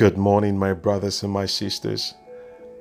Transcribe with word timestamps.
Good 0.00 0.16
morning, 0.16 0.58
my 0.58 0.72
brothers 0.72 1.22
and 1.22 1.30
my 1.30 1.44
sisters. 1.44 2.14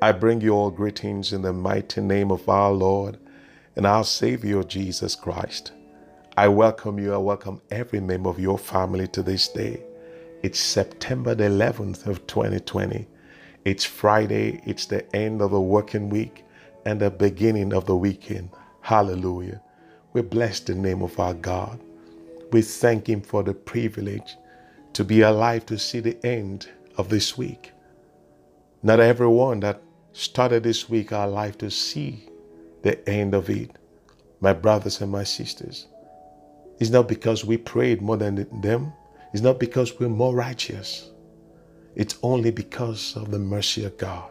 I 0.01 0.13
bring 0.13 0.39
you 0.39 0.51
all 0.51 0.71
greetings 0.71 1.33
in 1.33 1.41
the 1.41 1.51
mighty 1.51 1.99
name 1.99 2.31
of 2.31 2.47
our 2.47 2.71
Lord 2.71 3.17
and 3.75 3.85
our 3.85 4.05
Savior 4.05 4.63
Jesus 4.63 5.15
Christ. 5.15 5.73
I 6.37 6.47
welcome 6.47 6.97
you. 6.97 7.13
I 7.13 7.17
welcome 7.17 7.61
every 7.71 7.99
member 7.99 8.29
of 8.29 8.39
your 8.39 8.57
family 8.57 9.05
to 9.09 9.21
this 9.21 9.49
day. 9.49 9.83
It's 10.43 10.61
September 10.61 11.35
the 11.35 11.43
11th 11.43 12.07
of 12.07 12.25
2020. 12.25 13.05
It's 13.65 13.83
Friday. 13.83 14.61
It's 14.65 14.85
the 14.85 15.13
end 15.13 15.41
of 15.41 15.51
the 15.51 15.59
working 15.59 16.07
week 16.07 16.45
and 16.85 17.01
the 17.01 17.11
beginning 17.11 17.73
of 17.73 17.85
the 17.85 17.97
weekend. 17.97 18.49
Hallelujah. 18.79 19.61
We 20.13 20.21
bless 20.21 20.61
the 20.61 20.73
name 20.73 21.01
of 21.01 21.19
our 21.19 21.33
God. 21.33 21.81
We 22.53 22.61
thank 22.61 23.09
Him 23.09 23.19
for 23.19 23.43
the 23.43 23.53
privilege 23.53 24.37
to 24.93 25.03
be 25.03 25.19
alive 25.19 25.65
to 25.65 25.77
see 25.77 25.99
the 25.99 26.17
end 26.25 26.69
of 26.99 27.07
this 27.07 27.37
week. 27.37 27.71
Not 28.83 28.99
everyone 28.99 29.61
that 29.61 29.81
started 30.11 30.63
this 30.63 30.89
week 30.89 31.13
are 31.13 31.27
alive 31.27 31.57
to 31.59 31.71
see 31.71 32.27
the 32.81 33.09
end 33.09 33.33
of 33.33 33.49
it. 33.49 33.71
My 34.41 34.51
brothers 34.51 34.99
and 34.99 35.09
my 35.09 35.23
sisters, 35.23 35.87
it's 36.77 36.89
not 36.89 37.07
because 37.07 37.45
we 37.45 37.55
prayed 37.55 38.01
more 38.01 38.17
than 38.17 38.35
them, 38.61 38.91
it's 39.33 39.41
not 39.41 39.59
because 39.59 39.97
we're 39.97 40.09
more 40.09 40.35
righteous. 40.35 41.09
It's 41.95 42.17
only 42.21 42.51
because 42.51 43.15
of 43.15 43.31
the 43.31 43.39
mercy 43.39 43.85
of 43.85 43.97
God. 43.97 44.29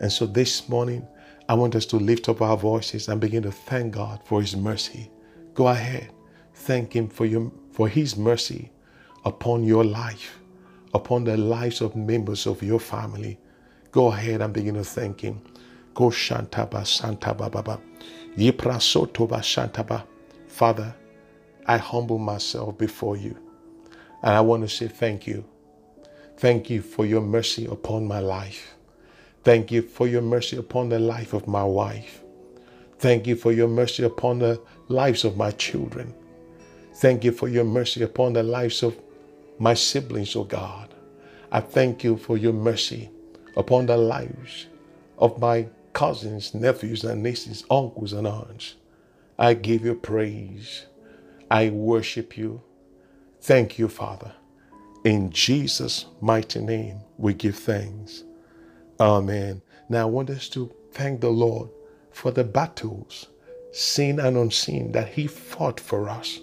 And 0.00 0.10
so 0.10 0.26
this 0.26 0.68
morning, 0.68 1.06
I 1.48 1.54
want 1.54 1.76
us 1.76 1.86
to 1.86 1.96
lift 1.96 2.28
up 2.28 2.42
our 2.42 2.56
voices 2.56 3.08
and 3.08 3.20
begin 3.20 3.44
to 3.44 3.52
thank 3.52 3.94
God 3.94 4.20
for 4.24 4.40
His 4.40 4.56
mercy. 4.56 5.10
Go 5.54 5.68
ahead, 5.68 6.10
thank 6.54 6.94
Him 6.94 7.08
for, 7.08 7.24
your, 7.24 7.52
for 7.70 7.88
His 7.88 8.16
mercy 8.16 8.72
upon 9.24 9.62
your 9.62 9.84
life 9.84 10.40
upon 10.94 11.24
the 11.24 11.36
lives 11.36 11.80
of 11.80 11.96
members 11.96 12.46
of 12.46 12.62
your 12.62 12.80
family. 12.80 13.38
Go 13.90 14.08
ahead 14.12 14.40
and 14.40 14.54
begin 14.54 14.74
to 14.74 14.84
thank 14.84 15.20
Him. 15.20 15.40
Go 15.94 16.04
Shantaba 16.04 16.82
Santaba 16.84 17.50
Baba. 17.50 17.80
Yipra 18.36 18.76
Sotoba 18.80 19.40
Shantaba. 19.40 20.04
Father, 20.48 20.94
I 21.66 21.78
humble 21.78 22.18
myself 22.18 22.78
before 22.78 23.16
you. 23.16 23.36
And 24.22 24.34
I 24.34 24.40
want 24.40 24.62
to 24.62 24.68
say 24.68 24.88
thank 24.88 25.26
you. 25.26 25.44
Thank 26.36 26.70
you 26.70 26.82
for 26.82 27.06
your 27.06 27.20
mercy 27.20 27.66
upon 27.66 28.06
my 28.06 28.18
life. 28.20 28.74
Thank 29.44 29.70
you 29.70 29.82
for 29.82 30.08
your 30.08 30.22
mercy 30.22 30.56
upon 30.56 30.88
the 30.88 30.98
life 30.98 31.32
of 31.32 31.46
my 31.46 31.64
wife. 31.64 32.22
Thank 32.98 33.26
you 33.26 33.36
for 33.36 33.52
your 33.52 33.68
mercy 33.68 34.04
upon 34.04 34.38
the 34.38 34.60
lives 34.88 35.24
of 35.24 35.36
my 35.36 35.50
children. 35.52 36.14
Thank 36.94 37.24
you 37.24 37.32
for 37.32 37.48
your 37.48 37.64
mercy 37.64 38.02
upon 38.02 38.32
the 38.32 38.42
lives 38.42 38.82
of 38.82 38.96
my 39.58 39.74
siblings, 39.74 40.36
oh 40.36 40.44
God. 40.44 40.94
I 41.52 41.60
thank 41.60 42.04
you 42.04 42.16
for 42.16 42.36
your 42.36 42.52
mercy 42.52 43.10
upon 43.56 43.86
the 43.86 43.96
lives 43.96 44.66
of 45.18 45.38
my 45.40 45.68
cousins, 45.92 46.54
nephews, 46.54 47.04
and 47.04 47.22
nieces, 47.22 47.64
uncles, 47.70 48.12
and 48.12 48.26
aunts. 48.26 48.74
I 49.38 49.54
give 49.54 49.84
you 49.84 49.94
praise. 49.94 50.86
I 51.50 51.70
worship 51.70 52.36
you. 52.36 52.62
Thank 53.40 53.78
you, 53.78 53.88
Father. 53.88 54.32
In 55.04 55.30
Jesus' 55.30 56.06
mighty 56.20 56.60
name, 56.60 57.00
we 57.18 57.34
give 57.34 57.56
thanks. 57.56 58.24
Amen. 58.98 59.62
Now, 59.88 60.02
I 60.02 60.10
want 60.10 60.30
us 60.30 60.48
to 60.50 60.72
thank 60.92 61.20
the 61.20 61.30
Lord 61.30 61.68
for 62.10 62.30
the 62.30 62.44
battles, 62.44 63.26
seen 63.72 64.18
and 64.18 64.36
unseen, 64.36 64.92
that 64.92 65.08
He 65.08 65.26
fought 65.26 65.78
for 65.78 66.08
us 66.08 66.40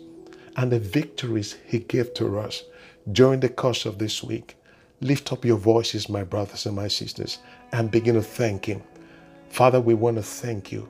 and 0.58 0.72
the 0.72 0.80
victories 0.80 1.58
He 1.66 1.80
gave 1.80 2.14
to 2.16 2.40
us 2.40 2.64
during 3.12 3.40
the 3.40 3.50
course 3.50 3.86
of 3.86 3.98
this 3.98 4.24
week. 4.24 4.56
Lift 5.02 5.34
up 5.34 5.46
your 5.46 5.58
voices, 5.58 6.10
my 6.10 6.24
brothers 6.24 6.66
and 6.66 6.76
my 6.76 6.88
sisters, 6.88 7.40
and 7.72 7.90
begin 7.90 8.16
to 8.16 8.22
thank 8.22 8.66
Him. 8.66 8.84
Father, 9.50 9.82
we 9.82 9.94
want 9.94 10.18
to 10.18 10.24
thank 10.24 10.72
you 10.72 10.90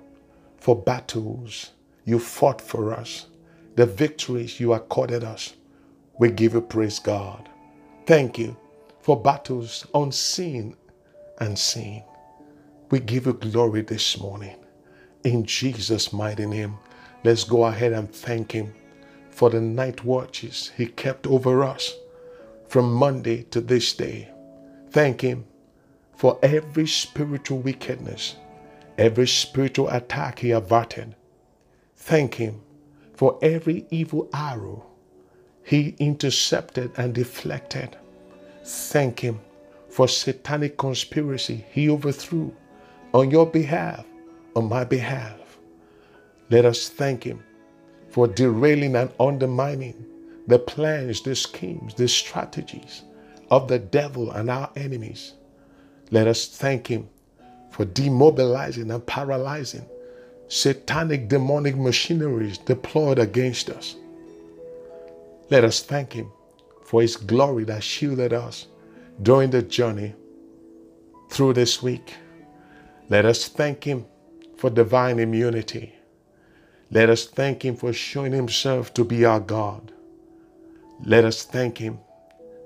for 0.57 0.75
battles 0.75 1.71
you 2.05 2.19
fought 2.19 2.59
for 2.61 2.93
us, 2.93 3.27
the 3.75 3.85
victories 3.85 4.59
you 4.59 4.73
accorded 4.73 5.23
us. 5.23 5.53
We 6.19 6.31
give 6.31 6.53
you 6.53 6.61
praise, 6.61 6.99
God. 6.99 7.47
Thank 8.05 8.37
you 8.37 8.57
for 9.01 9.19
battles 9.21 9.85
unseen 9.93 10.75
and 11.39 11.57
seen. 11.57 12.03
We 12.89 12.99
give 12.99 13.25
you 13.25 13.33
glory 13.33 13.81
this 13.81 14.19
morning. 14.19 14.57
In 15.23 15.45
Jesus' 15.45 16.11
mighty 16.11 16.45
name, 16.45 16.77
let's 17.23 17.43
go 17.43 17.65
ahead 17.65 17.93
and 17.93 18.13
thank 18.13 18.51
Him 18.51 18.73
for 19.29 19.49
the 19.49 19.61
night 19.61 20.03
watches 20.03 20.71
He 20.75 20.87
kept 20.87 21.25
over 21.25 21.63
us 21.63 21.93
from 22.71 22.93
Monday 22.93 23.43
to 23.51 23.59
this 23.59 23.91
day. 23.91 24.29
Thank 24.91 25.19
Him 25.19 25.43
for 26.15 26.39
every 26.41 26.87
spiritual 26.87 27.59
wickedness, 27.59 28.37
every 28.97 29.27
spiritual 29.27 29.89
attack 29.89 30.39
He 30.39 30.51
averted. 30.51 31.13
Thank 31.97 32.35
Him 32.35 32.61
for 33.13 33.37
every 33.41 33.85
evil 33.89 34.29
arrow 34.33 34.85
He 35.65 35.95
intercepted 35.99 36.91
and 36.95 37.13
deflected. 37.13 37.97
Thank 38.63 39.19
Him 39.19 39.41
for 39.89 40.07
satanic 40.07 40.77
conspiracy 40.77 41.65
He 41.73 41.89
overthrew 41.89 42.55
on 43.13 43.31
your 43.31 43.47
behalf, 43.47 44.05
on 44.55 44.69
my 44.69 44.85
behalf. 44.85 45.59
Let 46.49 46.63
us 46.63 46.87
thank 46.87 47.25
Him 47.25 47.43
for 48.07 48.29
derailing 48.29 48.95
and 48.95 49.11
undermining 49.19 50.05
the 50.51 50.59
plans, 50.59 51.21
the 51.21 51.35
schemes, 51.35 51.93
the 51.93 52.07
strategies 52.07 53.03
of 53.49 53.67
the 53.67 53.79
devil 53.79 54.31
and 54.31 54.49
our 54.49 54.69
enemies. 54.75 55.33
Let 56.11 56.27
us 56.27 56.47
thank 56.47 56.87
him 56.87 57.09
for 57.71 57.85
demobilizing 57.85 58.93
and 58.93 59.05
paralyzing 59.05 59.85
satanic 60.49 61.29
demonic 61.29 61.77
machineries 61.77 62.57
deployed 62.57 63.17
against 63.17 63.69
us. 63.69 63.95
Let 65.49 65.63
us 65.63 65.81
thank 65.81 66.11
him 66.11 66.29
for 66.83 67.01
his 67.01 67.15
glory 67.15 67.63
that 67.65 67.83
shielded 67.83 68.33
us 68.33 68.67
during 69.21 69.51
the 69.51 69.61
journey 69.61 70.13
through 71.29 71.53
this 71.53 71.81
week. 71.81 72.15
Let 73.07 73.23
us 73.23 73.47
thank 73.47 73.85
him 73.85 74.05
for 74.57 74.69
divine 74.69 75.19
immunity. 75.19 75.95
Let 76.89 77.09
us 77.09 77.25
thank 77.25 77.63
him 77.63 77.77
for 77.77 77.93
showing 77.93 78.33
himself 78.33 78.93
to 78.95 79.05
be 79.05 79.23
our 79.23 79.39
God. 79.39 79.93
Let 81.03 81.25
us 81.25 81.43
thank 81.43 81.79
Him 81.79 81.99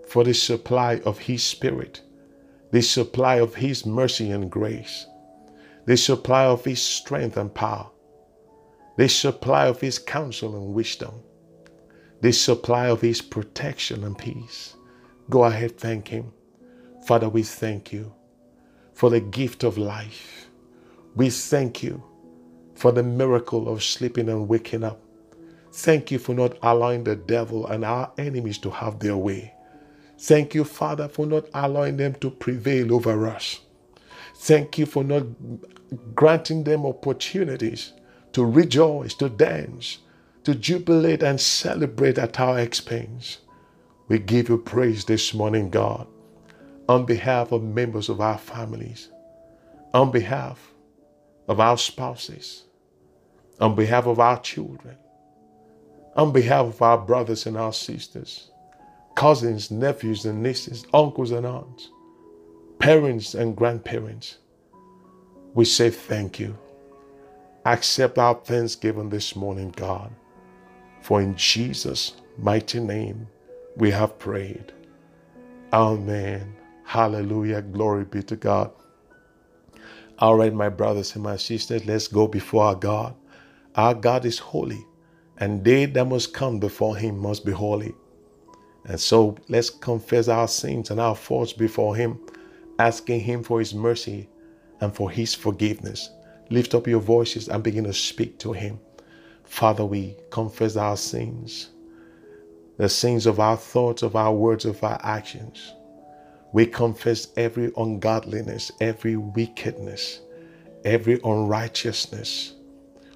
for 0.09 0.23
the 0.23 0.33
supply 0.33 0.99
of 1.05 1.19
His 1.19 1.43
Spirit, 1.43 2.01
the 2.71 2.81
supply 2.81 3.35
of 3.35 3.55
His 3.55 3.85
mercy 3.85 4.31
and 4.31 4.51
grace, 4.51 5.05
the 5.85 5.95
supply 5.95 6.45
of 6.45 6.65
His 6.65 6.81
strength 6.81 7.37
and 7.37 7.53
power, 7.53 7.89
the 8.97 9.07
supply 9.07 9.67
of 9.67 9.79
His 9.79 9.99
counsel 9.99 10.55
and 10.55 10.73
wisdom, 10.73 11.21
the 12.21 12.33
supply 12.33 12.87
of 12.87 13.01
His 13.01 13.21
protection 13.21 14.03
and 14.03 14.17
peace. 14.17 14.75
Go 15.29 15.45
ahead, 15.45 15.77
thank 15.77 16.09
Him. 16.09 16.33
Father, 17.05 17.29
we 17.29 17.43
thank 17.43 17.93
you 17.93 18.13
for 18.93 19.09
the 19.09 19.21
gift 19.21 19.63
of 19.63 19.77
life. 19.77 20.49
We 21.15 21.29
thank 21.29 21.83
you 21.83 22.03
for 22.75 22.91
the 22.91 23.03
miracle 23.03 23.69
of 23.69 23.83
sleeping 23.83 24.27
and 24.27 24.49
waking 24.49 24.83
up. 24.83 25.04
Thank 25.75 26.09
you 26.09 26.19
for 26.19 26.33
not 26.33 26.57
allowing 26.63 27.03
the 27.03 27.17
devil 27.17 27.67
and 27.67 27.83
our 27.83 28.09
enemies 28.17 28.57
to 28.59 28.69
have 28.69 28.99
their 28.99 29.17
way. 29.17 29.53
Thank 30.17 30.55
you, 30.55 30.63
Father, 30.63 31.09
for 31.09 31.25
not 31.25 31.47
allowing 31.53 31.97
them 31.97 32.15
to 32.15 32.31
prevail 32.31 32.93
over 32.93 33.27
us. 33.27 33.59
Thank 34.37 34.77
you 34.77 34.85
for 34.85 35.03
not 35.03 35.23
granting 36.15 36.63
them 36.63 36.85
opportunities 36.85 37.91
to 38.31 38.45
rejoice, 38.45 39.15
to 39.15 39.27
dance, 39.27 39.97
to 40.45 40.55
jubilate 40.55 41.21
and 41.21 41.41
celebrate 41.41 42.17
at 42.17 42.39
our 42.39 42.57
expense. 42.57 43.39
We 44.07 44.19
give 44.19 44.47
you 44.47 44.57
praise 44.59 45.03
this 45.03 45.33
morning, 45.33 45.69
God, 45.69 46.07
on 46.87 47.05
behalf 47.05 47.51
of 47.51 47.63
members 47.63 48.07
of 48.07 48.21
our 48.21 48.37
families, 48.37 49.09
on 49.93 50.09
behalf 50.09 50.73
of 51.49 51.59
our 51.59 51.77
spouses, 51.77 52.63
on 53.59 53.75
behalf 53.75 54.07
of 54.07 54.21
our 54.21 54.39
children, 54.39 54.95
on 56.15 56.31
behalf 56.31 56.65
of 56.65 56.81
our 56.81 56.97
brothers 56.97 57.45
and 57.45 57.57
our 57.57 57.73
sisters, 57.73 58.51
cousins, 59.15 59.69
nephews 59.71 60.25
and 60.25 60.41
nieces, 60.41 60.85
uncles 60.93 61.31
and 61.31 61.45
aunts, 61.45 61.89
parents 62.79 63.33
and 63.33 63.55
grandparents, 63.55 64.37
we 65.53 65.65
say 65.65 65.89
thank 65.89 66.39
you. 66.39 66.57
Accept 67.65 68.17
our 68.17 68.35
thanksgiving 68.35 69.09
this 69.09 69.35
morning, 69.35 69.71
God, 69.75 70.11
for 71.01 71.21
in 71.21 71.35
Jesus' 71.35 72.13
mighty 72.37 72.79
name 72.79 73.27
we 73.75 73.91
have 73.91 74.19
prayed. 74.19 74.71
Amen. 75.73 76.55
Hallelujah. 76.85 77.61
Glory 77.61 78.05
be 78.05 78.21
to 78.23 78.35
God. 78.35 78.71
All 80.19 80.37
right, 80.37 80.53
my 80.53 80.69
brothers 80.69 81.15
and 81.15 81.23
my 81.23 81.35
sisters, 81.35 81.85
let's 81.85 82.07
go 82.07 82.27
before 82.27 82.63
our 82.63 82.75
God. 82.75 83.15
Our 83.75 83.93
God 83.93 84.23
is 84.23 84.39
holy 84.39 84.85
and 85.37 85.63
they 85.63 85.85
that 85.85 86.05
must 86.05 86.33
come 86.33 86.59
before 86.59 86.95
him 86.95 87.17
must 87.17 87.45
be 87.45 87.51
holy. 87.51 87.93
And 88.85 88.99
so 88.99 89.35
let's 89.49 89.69
confess 89.69 90.27
our 90.27 90.47
sins 90.47 90.91
and 90.91 90.99
our 90.99 91.15
faults 91.15 91.53
before 91.53 91.95
Him, 91.95 92.19
asking 92.77 93.21
Him 93.21 93.43
for 93.43 93.59
His 93.59 93.73
mercy 93.73 94.29
and 94.79 94.95
for 94.95 95.09
His 95.09 95.33
forgiveness. 95.33 96.09
Lift 96.51 96.75
up 96.75 96.87
your 96.87 96.99
voices 96.99 97.49
and 97.49 97.63
begin 97.63 97.85
to 97.85 97.93
speak 97.93 98.37
to 98.39 98.53
Him. 98.53 98.79
Father, 99.43 99.83
we 99.83 100.15
confess 100.29 100.75
our 100.75 100.97
sins, 100.97 101.69
the 102.77 102.89
sins 102.89 103.25
of 103.25 103.39
our 103.39 103.57
thoughts, 103.57 104.03
of 104.03 104.15
our 104.15 104.33
words, 104.33 104.65
of 104.65 104.83
our 104.83 104.99
actions. 105.03 105.73
We 106.53 106.67
confess 106.67 107.29
every 107.35 107.71
ungodliness, 107.75 108.71
every 108.79 109.15
wickedness, 109.15 110.21
every 110.83 111.19
unrighteousness. 111.23 112.53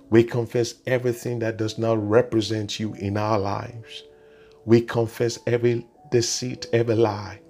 We 0.10 0.24
confess 0.24 0.76
everything 0.88 1.40
that 1.40 1.58
does 1.58 1.78
not 1.78 1.98
represent 2.08 2.80
you 2.80 2.94
in 2.96 3.18
our 3.18 3.38
lives. 3.38 4.04
We 4.66 4.82
confess 4.82 5.40
every 5.46 5.86
deceit, 6.12 6.68
every 6.74 6.96
lie. 6.96 7.42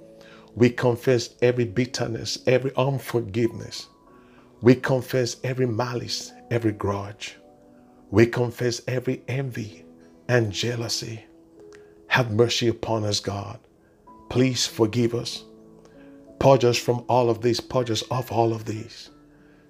We 0.55 0.69
confess 0.69 1.29
every 1.41 1.65
bitterness, 1.65 2.39
every 2.45 2.71
unforgiveness. 2.75 3.87
We 4.61 4.75
confess 4.75 5.37
every 5.43 5.67
malice, 5.67 6.33
every 6.51 6.73
grudge. 6.73 7.37
We 8.11 8.25
confess 8.25 8.81
every 8.87 9.21
envy 9.27 9.85
and 10.27 10.51
jealousy. 10.51 11.23
Have 12.07 12.31
mercy 12.31 12.67
upon 12.67 13.05
us, 13.05 13.19
God. 13.19 13.59
Please 14.29 14.65
forgive 14.67 15.15
us. 15.15 15.43
Purge 16.39 16.65
us 16.65 16.77
from 16.77 17.05
all 17.07 17.29
of 17.29 17.41
these, 17.41 17.59
purge 17.59 17.91
us 17.91 18.01
of 18.11 18.31
all 18.31 18.53
of 18.53 18.65
these. 18.65 19.11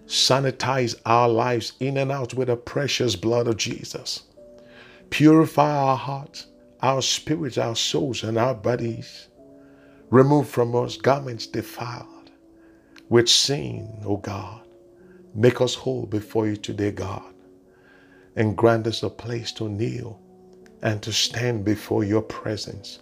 Sanitize 0.09 0.95
our 1.05 1.29
lives 1.29 1.73
in 1.79 1.97
and 1.97 2.11
out 2.11 2.33
with 2.33 2.47
the 2.49 2.57
precious 2.57 3.15
blood 3.15 3.47
of 3.47 3.57
Jesus. 3.57 4.23
Purify 5.11 5.71
our 5.71 5.97
hearts, 5.97 6.47
our 6.81 7.03
spirits, 7.03 7.59
our 7.59 7.75
souls, 7.75 8.23
and 8.23 8.37
our 8.37 8.55
bodies. 8.55 9.27
Remove 10.09 10.49
from 10.49 10.75
us 10.75 10.97
garments 10.97 11.47
defiled 11.47 12.31
with 13.09 13.29
sin, 13.29 14.01
O 14.03 14.17
God. 14.17 14.61
Make 15.35 15.61
us 15.61 15.75
whole 15.75 16.07
before 16.07 16.47
you 16.47 16.57
today, 16.57 16.91
God, 16.91 17.33
and 18.35 18.57
grant 18.57 18.87
us 18.87 19.03
a 19.03 19.11
place 19.11 19.51
to 19.53 19.69
kneel 19.69 20.19
and 20.81 21.03
to 21.03 21.13
stand 21.13 21.65
before 21.65 22.03
your 22.03 22.23
presence. 22.23 22.99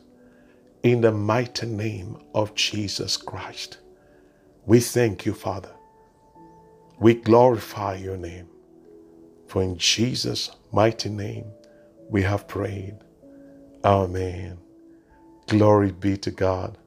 In 0.84 1.02
the 1.02 1.14
mighty 1.14 1.68
name 1.68 2.18
of 2.36 2.56
Jesus 2.56 3.18
Christ, 3.18 3.80
we 4.66 4.82
thank 4.82 5.26
you, 5.26 5.34
Father. 5.34 5.72
We 7.00 7.14
glorify 7.16 7.96
your 7.98 8.18
name. 8.18 8.50
For 9.48 9.62
in 9.64 9.78
Jesus' 9.78 10.52
mighty 10.72 11.10
name 11.10 11.46
we 12.10 12.24
have 12.24 12.48
prayed. 12.48 12.98
Amen. 13.86 14.58
Glory 15.48 15.92
be 15.92 16.18
to 16.18 16.32
God. 16.32 16.78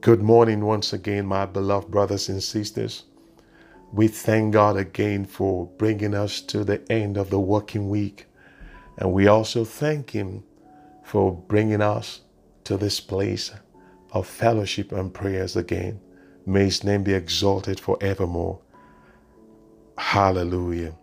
Good 0.00 0.22
morning 0.22 0.64
once 0.64 0.92
again, 0.94 1.26
my 1.26 1.46
beloved 1.46 1.90
brothers 1.90 2.30
and 2.30 2.42
sisters. 2.42 3.04
We 3.92 4.08
thank 4.08 4.54
God 4.54 4.76
again 4.76 5.26
for 5.26 5.66
bringing 5.66 6.14
us 6.14 6.40
to 6.42 6.64
the 6.64 6.80
end 6.90 7.18
of 7.18 7.30
the 7.30 7.40
working 7.40 7.90
week. 7.90 8.26
And 8.98 9.12
we 9.12 9.26
also 9.26 9.64
thank 9.64 10.10
Him 10.10 10.44
for 11.04 11.32
bringing 11.32 11.82
us 11.82 12.22
to 12.64 12.76
this 12.78 13.00
place 13.00 13.52
of 14.12 14.26
fellowship 14.26 14.92
and 14.92 15.12
prayers 15.12 15.56
again. 15.56 16.00
May 16.46 16.64
His 16.64 16.84
name 16.84 17.04
be 17.04 17.14
exalted 17.14 17.80
forevermore. 17.80 18.60
Hallelujah. 19.98 20.94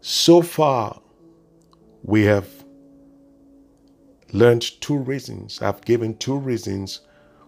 So 0.00 0.42
far, 0.42 1.00
we 2.02 2.24
have 2.24 2.48
learned 4.32 4.62
two 4.80 4.98
reasons. 4.98 5.60
I've 5.60 5.84
given 5.84 6.16
two 6.16 6.38
reasons 6.38 7.00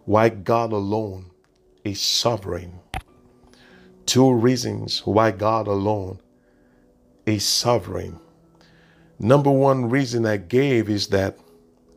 why 0.05 0.29
God 0.31 0.73
alone 0.73 1.31
is 1.85 2.01
sovereign. 2.01 2.81
Two 4.07 4.33
reasons 4.33 5.07
why 5.07 5.31
God 5.31 5.69
alone 5.69 6.21
is 7.27 7.45
sovereign. 7.45 8.19
Number 9.19 9.51
one 9.51 9.89
reason 9.89 10.27
I 10.27 10.39
gave 10.39 10.89
is 10.89 11.09
that 11.09 11.39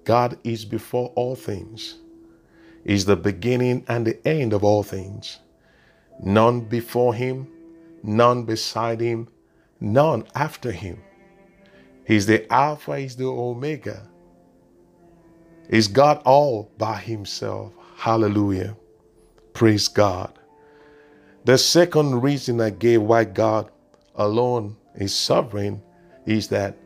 God 0.04 0.38
is 0.44 0.66
before 0.66 1.12
all 1.16 1.36
things, 1.36 2.00
is 2.84 3.06
the 3.06 3.16
beginning 3.16 3.86
and 3.88 4.06
the 4.06 4.28
end 4.28 4.54
of 4.54 4.64
all 4.64 4.84
things. 4.84 5.40
None 6.22 6.62
before 6.62 7.14
him, 7.14 7.48
none 8.04 8.44
beside 8.44 9.02
him, 9.02 9.30
none 9.80 10.26
after 10.36 10.72
him. 10.72 11.02
He's 12.06 12.26
the 12.26 12.52
Alpha, 12.52 13.00
he's 13.00 13.16
the 13.16 13.26
Omega. 13.26 14.08
He's 15.70 15.88
God 15.88 16.22
all 16.26 16.72
by 16.78 16.98
himself? 16.98 17.74
Hallelujah. 17.96 18.76
Praise 19.54 19.88
God. 19.88 20.38
The 21.46 21.58
second 21.58 22.22
reason 22.22 22.62
I 22.62 22.70
gave 22.70 23.02
why 23.02 23.26
God 23.26 23.70
alone 24.16 24.78
is 24.96 25.14
sovereign 25.14 25.82
is 26.26 26.48
that 26.50 26.78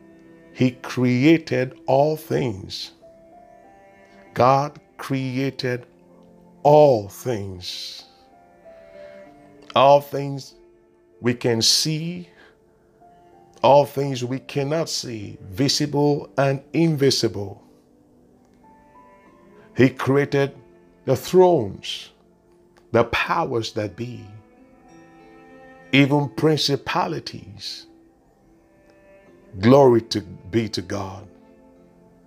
He 0.52 0.72
created 0.72 1.78
all 1.86 2.16
things. 2.16 2.92
God 4.34 4.80
created 4.96 5.86
all 6.64 7.08
things. 7.08 8.04
All 9.74 10.00
things 10.00 10.54
we 11.20 11.34
can 11.34 11.62
see, 11.62 12.28
all 13.62 13.84
things 13.84 14.24
we 14.24 14.38
cannot 14.40 14.88
see, 14.88 15.38
visible 15.42 16.30
and 16.38 16.62
invisible. 16.72 17.62
He 19.76 19.90
created 19.90 20.56
the 21.04 21.16
thrones, 21.16 22.10
the 22.92 23.04
powers 23.04 23.72
that 23.72 23.96
be 23.96 24.24
even 25.92 26.28
principalities. 26.30 27.86
Glory 29.60 30.02
to 30.02 30.20
be 30.20 30.68
to 30.68 30.82
God. 30.82 31.26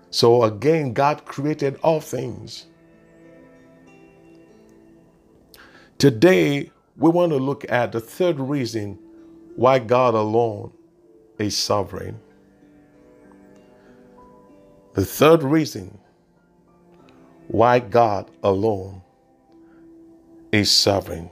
So 0.09 0.44
again, 0.44 0.94
God 0.94 1.25
created 1.25 1.77
all 1.83 2.01
things. 2.01 2.65
Today, 5.97 6.71
we 6.97 7.09
want 7.09 7.31
to 7.31 7.37
look 7.37 7.69
at 7.71 7.92
the 7.92 7.99
third 8.01 8.39
reason 8.39 8.99
why 9.56 9.80
God 9.80 10.13
alone 10.13 10.71
is 11.39 11.57
sovereign. 11.57 12.19
The 14.94 15.06
third 15.06 15.44
reason 15.44 15.97
why 17.47 17.80
God 17.80 18.31
alone 18.44 19.01
is 20.51 20.71
sovereign. 20.71 21.30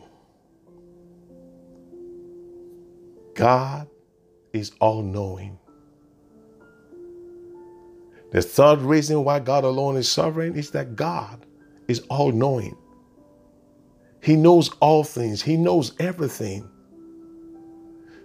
God 3.35 3.87
is 4.53 4.71
all 4.81 5.01
knowing. 5.01 5.57
The 8.31 8.41
third 8.41 8.81
reason 8.81 9.23
why 9.23 9.39
God 9.39 9.63
alone 9.63 9.97
is 9.97 10.09
sovereign 10.09 10.55
is 10.55 10.71
that 10.71 10.95
God 10.95 11.45
is 11.87 12.01
all 12.09 12.31
knowing. 12.31 12.77
He 14.21 14.35
knows 14.35 14.69
all 14.79 15.03
things, 15.03 15.41
He 15.41 15.57
knows 15.57 15.93
everything. 15.99 16.69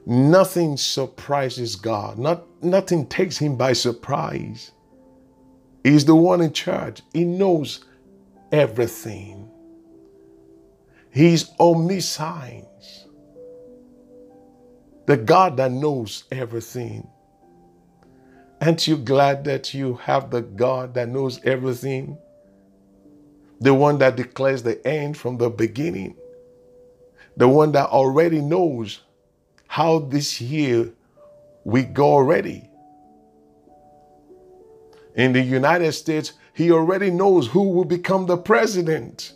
Nothing 0.07 0.77
surprises 0.77 1.77
God, 1.77 2.19
Not, 2.19 2.45
nothing 2.63 3.07
takes 3.07 3.39
Him 3.39 3.57
by 3.57 3.73
surprise. 3.73 4.73
He's 5.83 6.05
the 6.05 6.15
one 6.15 6.41
in 6.41 6.53
charge, 6.53 7.03
He 7.13 7.25
knows 7.25 7.85
everything. 8.53 9.51
He's 11.13 11.51
omniscient 11.61 12.67
the 15.07 15.17
God 15.17 15.57
that 15.59 15.71
knows 15.71 16.25
everything. 16.31 17.07
Aren't 18.61 18.89
you 18.89 18.97
glad 18.97 19.45
that 19.45 19.75
you 19.75 19.95
have 19.97 20.31
the 20.31 20.41
God 20.43 20.95
that 20.95 21.09
knows 21.09 21.41
everything? 21.45 22.19
The 23.61 23.73
one 23.73 23.99
that 23.99 24.17
declares 24.17 24.63
the 24.63 24.85
end 24.87 25.17
from 25.17 25.39
the 25.39 25.51
beginning. 25.51 26.17
The 27.37 27.49
one 27.49 27.73
that 27.73 27.89
already 27.89 28.41
knows 28.41 29.01
how 29.67 30.01
this 30.01 30.41
year 30.41 30.93
we 31.65 31.83
go 31.83 32.05
already. 32.05 32.69
In 35.17 35.33
the 35.33 35.41
United 35.41 35.93
States, 35.93 36.33
he 36.53 36.71
already 36.71 37.11
knows 37.11 37.47
who 37.49 37.71
will 37.71 37.85
become 37.85 38.27
the 38.27 38.37
president. 38.37 39.33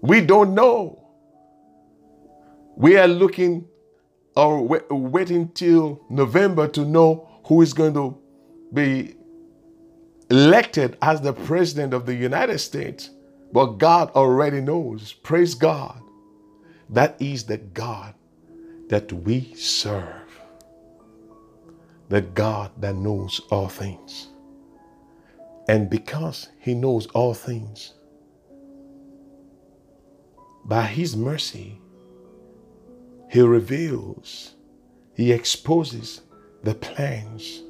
We 0.00 0.20
don't 0.20 0.54
know. 0.54 0.98
We 2.76 2.96
are 2.96 3.08
looking 3.08 3.68
or 4.34 4.62
waiting 4.62 5.48
till 5.50 6.00
November 6.08 6.68
to 6.68 6.84
know 6.84 7.28
who 7.44 7.60
is 7.62 7.74
going 7.74 7.94
to 7.94 8.18
be 8.72 9.16
elected 10.32 10.96
as 11.02 11.20
the 11.20 11.34
president 11.34 11.92
of 11.92 12.06
the 12.06 12.14
United 12.14 12.58
States. 12.58 13.10
But 13.52 13.76
God 13.76 14.10
already 14.12 14.62
knows. 14.62 15.12
Praise 15.12 15.54
God. 15.54 16.00
That 16.88 17.20
is 17.20 17.44
the 17.44 17.58
God 17.58 18.14
that 18.88 19.12
we 19.12 19.52
serve. 19.54 20.40
The 22.08 22.22
God 22.22 22.70
that 22.78 22.94
knows 22.94 23.42
all 23.50 23.68
things. 23.68 24.28
And 25.68 25.90
because 25.90 26.48
he 26.58 26.72
knows 26.72 27.06
all 27.08 27.34
things, 27.34 27.92
by 30.64 30.84
his 30.84 31.14
mercy, 31.14 31.78
he 33.28 33.42
reveals, 33.42 34.54
he 35.14 35.30
exposes 35.30 36.22
the 36.62 36.74
plans 36.74 37.62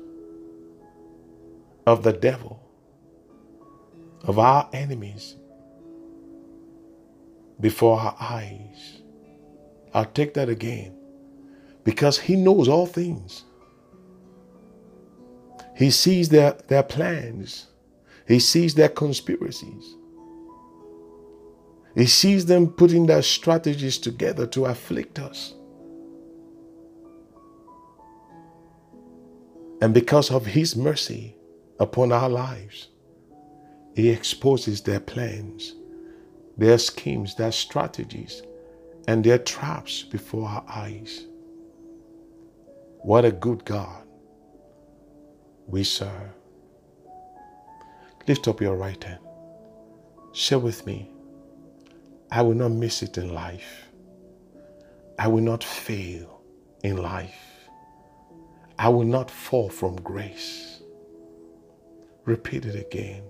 of 1.87 2.03
the 2.03 2.13
devil, 2.13 2.63
of 4.25 4.39
our 4.39 4.69
enemies 4.73 5.37
before 7.61 7.99
our 7.99 8.17
eyes. 8.21 9.03
I'll 9.95 10.05
take 10.05 10.35
that 10.35 10.49
again. 10.49 10.95
Because 11.85 12.19
he 12.19 12.37
knows 12.37 12.69
all 12.69 12.87
things. 12.87 13.45
He 15.77 15.91
sees 15.91 16.29
their, 16.29 16.53
their 16.69 16.83
plans. 16.83 17.69
He 18.29 18.39
sees 18.39 18.75
their 18.75 18.89
conspiracies. 18.89 19.97
He 21.95 22.07
sees 22.07 22.47
them 22.47 22.69
putting 22.69 23.07
their 23.07 23.23
strategies 23.23 23.99
together 23.99 24.47
to 24.49 24.67
afflict 24.67 25.19
us. 25.19 25.55
And 29.81 29.93
because 29.93 30.31
of 30.31 30.47
His 30.47 30.77
mercy 30.77 31.37
upon 31.83 32.13
our 32.13 32.29
lives, 32.29 32.89
He 33.97 34.09
exposes 34.09 34.81
their 34.83 35.01
plans, 35.01 35.75
their 36.57 36.79
schemes, 36.79 37.35
their 37.35 37.53
strategies, 37.53 38.43
and 39.09 39.25
their 39.25 39.39
traps 39.39 40.05
before 40.05 40.49
our 40.49 40.65
eyes. 40.69 41.27
What 43.01 43.25
a 43.25 43.33
good 43.33 43.65
God 43.65 44.07
we 45.67 45.83
serve. 45.83 46.31
Lift 48.29 48.47
up 48.47 48.61
your 48.61 48.77
right 48.77 49.03
hand. 49.03 49.19
Share 50.33 50.61
with 50.61 50.87
me. 50.87 51.11
I 52.31 52.43
will 52.43 52.55
not 52.55 52.71
miss 52.71 53.03
it 53.03 53.19
in 53.19 53.35
life. 53.35 53.89
I 55.19 55.27
will 55.27 55.43
not 55.43 55.65
fail 55.65 56.43
in 56.85 56.97
life. 56.97 57.69
I 58.79 58.89
will 58.89 59.05
not 59.05 59.31
fall 59.31 59.69
from 59.69 59.97
grace. 59.97 60.72
Repeat 62.25 62.67
it 62.67 62.77
again. 62.77 63.23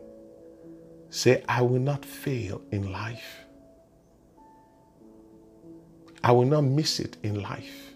Say, 1.10 1.42
I 1.48 1.62
will 1.62 1.80
not 1.80 2.04
fail 2.04 2.62
in 2.70 2.92
life. 2.92 3.44
I 6.24 6.32
will 6.32 6.44
not 6.44 6.62
miss 6.62 7.00
it 7.00 7.16
in 7.22 7.42
life. 7.42 7.94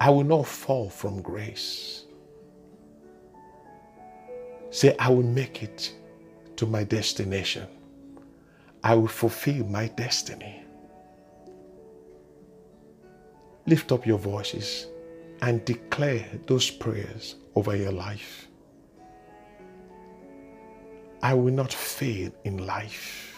I 0.00 0.10
will 0.10 0.24
not 0.24 0.46
fall 0.46 0.88
from 0.90 1.22
grace. 1.22 2.04
Say, 4.70 4.94
I 4.98 5.08
will 5.08 5.22
make 5.22 5.62
it 5.62 5.94
to 6.56 6.66
my 6.66 6.84
destination. 6.84 7.66
I 8.84 8.94
will 8.94 9.08
fulfill 9.08 9.64
my 9.66 9.88
destiny. 9.88 10.62
Lift 13.66 13.90
up 13.90 14.06
your 14.06 14.18
voices 14.18 14.86
and 15.42 15.64
declare 15.64 16.26
those 16.46 16.70
prayers 16.70 17.36
over 17.56 17.74
your 17.74 17.92
life. 17.92 18.46
I 21.22 21.34
will 21.34 21.52
not 21.52 21.72
fail 21.72 22.30
in 22.44 22.66
life. 22.66 23.34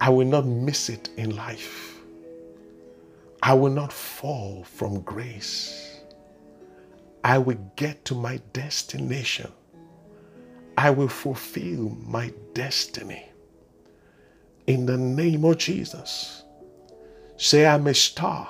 I 0.00 0.08
will 0.08 0.26
not 0.26 0.46
miss 0.46 0.88
it 0.88 1.10
in 1.18 1.36
life. 1.36 1.96
I 3.42 3.52
will 3.54 3.72
not 3.72 3.92
fall 3.92 4.64
from 4.64 5.00
grace. 5.00 6.00
I 7.24 7.36
will 7.38 7.58
get 7.76 8.04
to 8.06 8.14
my 8.14 8.40
destination. 8.52 9.52
I 10.78 10.90
will 10.90 11.08
fulfill 11.08 11.90
my 12.06 12.32
destiny. 12.54 13.26
In 14.66 14.86
the 14.86 14.96
name 14.96 15.44
of 15.44 15.58
Jesus. 15.58 16.44
Say, 17.36 17.66
I'm 17.66 17.86
a 17.86 17.94
star, 17.94 18.48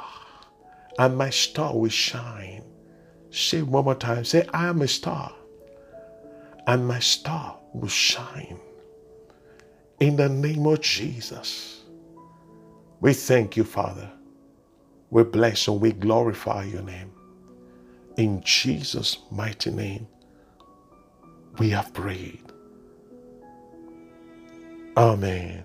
and 0.98 1.16
my 1.16 1.30
star 1.30 1.76
will 1.76 1.88
shine. 1.88 2.64
Say 3.30 3.62
one 3.62 3.84
more 3.84 3.94
time. 3.94 4.24
Say, 4.24 4.46
I 4.52 4.68
am 4.68 4.82
a 4.82 4.88
star, 4.88 5.32
and 6.66 6.86
my 6.86 6.98
star 7.00 7.58
will 7.72 7.88
shine. 7.88 8.58
In 10.00 10.16
the 10.16 10.28
name 10.28 10.66
of 10.66 10.80
Jesus. 10.80 11.82
We 13.00 13.14
thank 13.14 13.56
you, 13.56 13.64
Father 13.64 14.10
we 15.10 15.24
bless 15.24 15.68
and 15.68 15.80
we 15.80 15.92
glorify 15.92 16.64
your 16.64 16.82
name. 16.82 17.12
In 18.16 18.42
Jesus' 18.42 19.18
mighty 19.30 19.70
name, 19.70 20.06
we 21.58 21.70
have 21.70 21.92
prayed. 21.92 22.42
Amen. 24.96 25.64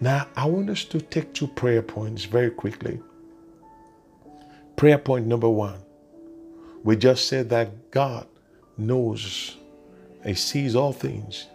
Now, 0.00 0.26
I 0.36 0.46
want 0.46 0.70
us 0.70 0.84
to 0.86 1.00
take 1.00 1.32
two 1.32 1.46
prayer 1.46 1.82
points 1.82 2.24
very 2.24 2.50
quickly. 2.50 3.00
Prayer 4.76 4.98
point 4.98 5.26
number 5.26 5.48
one 5.48 5.80
we 6.84 6.96
just 6.96 7.28
said 7.28 7.48
that 7.50 7.90
God 7.90 8.26
knows, 8.76 9.56
He 10.24 10.34
sees 10.34 10.74
all 10.76 10.92
things 10.92 11.46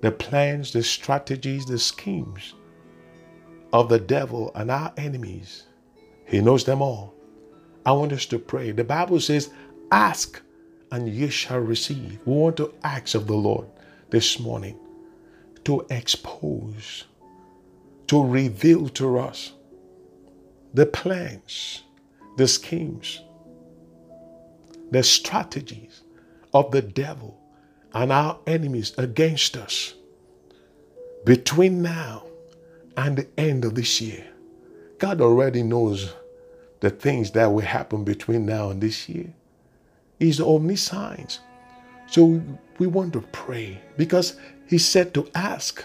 the 0.00 0.12
plans, 0.12 0.72
the 0.72 0.82
strategies, 0.82 1.66
the 1.66 1.78
schemes 1.78 2.54
of 3.72 3.88
the 3.88 3.98
devil 3.98 4.52
and 4.54 4.70
our 4.70 4.92
enemies. 4.96 5.64
He 6.24 6.40
knows 6.40 6.64
them 6.64 6.82
all. 6.82 7.14
I 7.84 7.92
want 7.92 8.12
us 8.12 8.26
to 8.26 8.38
pray. 8.38 8.70
The 8.70 8.84
Bible 8.84 9.20
says, 9.20 9.50
Ask 9.90 10.40
and 10.92 11.08
ye 11.08 11.28
shall 11.28 11.60
receive. 11.60 12.20
We 12.24 12.34
want 12.34 12.56
to 12.58 12.72
ask 12.84 13.14
of 13.14 13.26
the 13.26 13.34
Lord 13.34 13.66
this 14.10 14.38
morning 14.38 14.78
to 15.64 15.86
expose, 15.90 17.04
to 18.06 18.24
reveal 18.24 18.88
to 18.90 19.18
us 19.18 19.52
the 20.74 20.86
plans, 20.86 21.82
the 22.36 22.46
schemes, 22.46 23.22
the 24.90 25.02
strategies 25.02 26.02
of 26.54 26.70
the 26.70 26.82
devil 26.82 27.38
and 27.92 28.12
our 28.12 28.38
enemies 28.46 28.92
against 28.98 29.56
us 29.56 29.94
between 31.24 31.82
now 31.82 32.24
and 32.96 33.16
the 33.18 33.28
end 33.38 33.64
of 33.64 33.74
this 33.74 34.00
year. 34.00 34.26
God 34.98 35.20
already 35.20 35.62
knows 35.62 36.12
the 36.80 36.90
things 36.90 37.30
that 37.32 37.46
will 37.46 37.60
happen 37.60 38.04
between 38.04 38.46
now 38.46 38.70
and 38.70 38.80
this 38.80 39.08
year. 39.08 39.32
He's 40.18 40.40
omniscient. 40.40 41.40
So 42.08 42.42
we 42.78 42.86
want 42.86 43.12
to 43.12 43.20
pray 43.32 43.80
because 43.96 44.36
He 44.66 44.78
said 44.78 45.14
to 45.14 45.28
ask. 45.34 45.84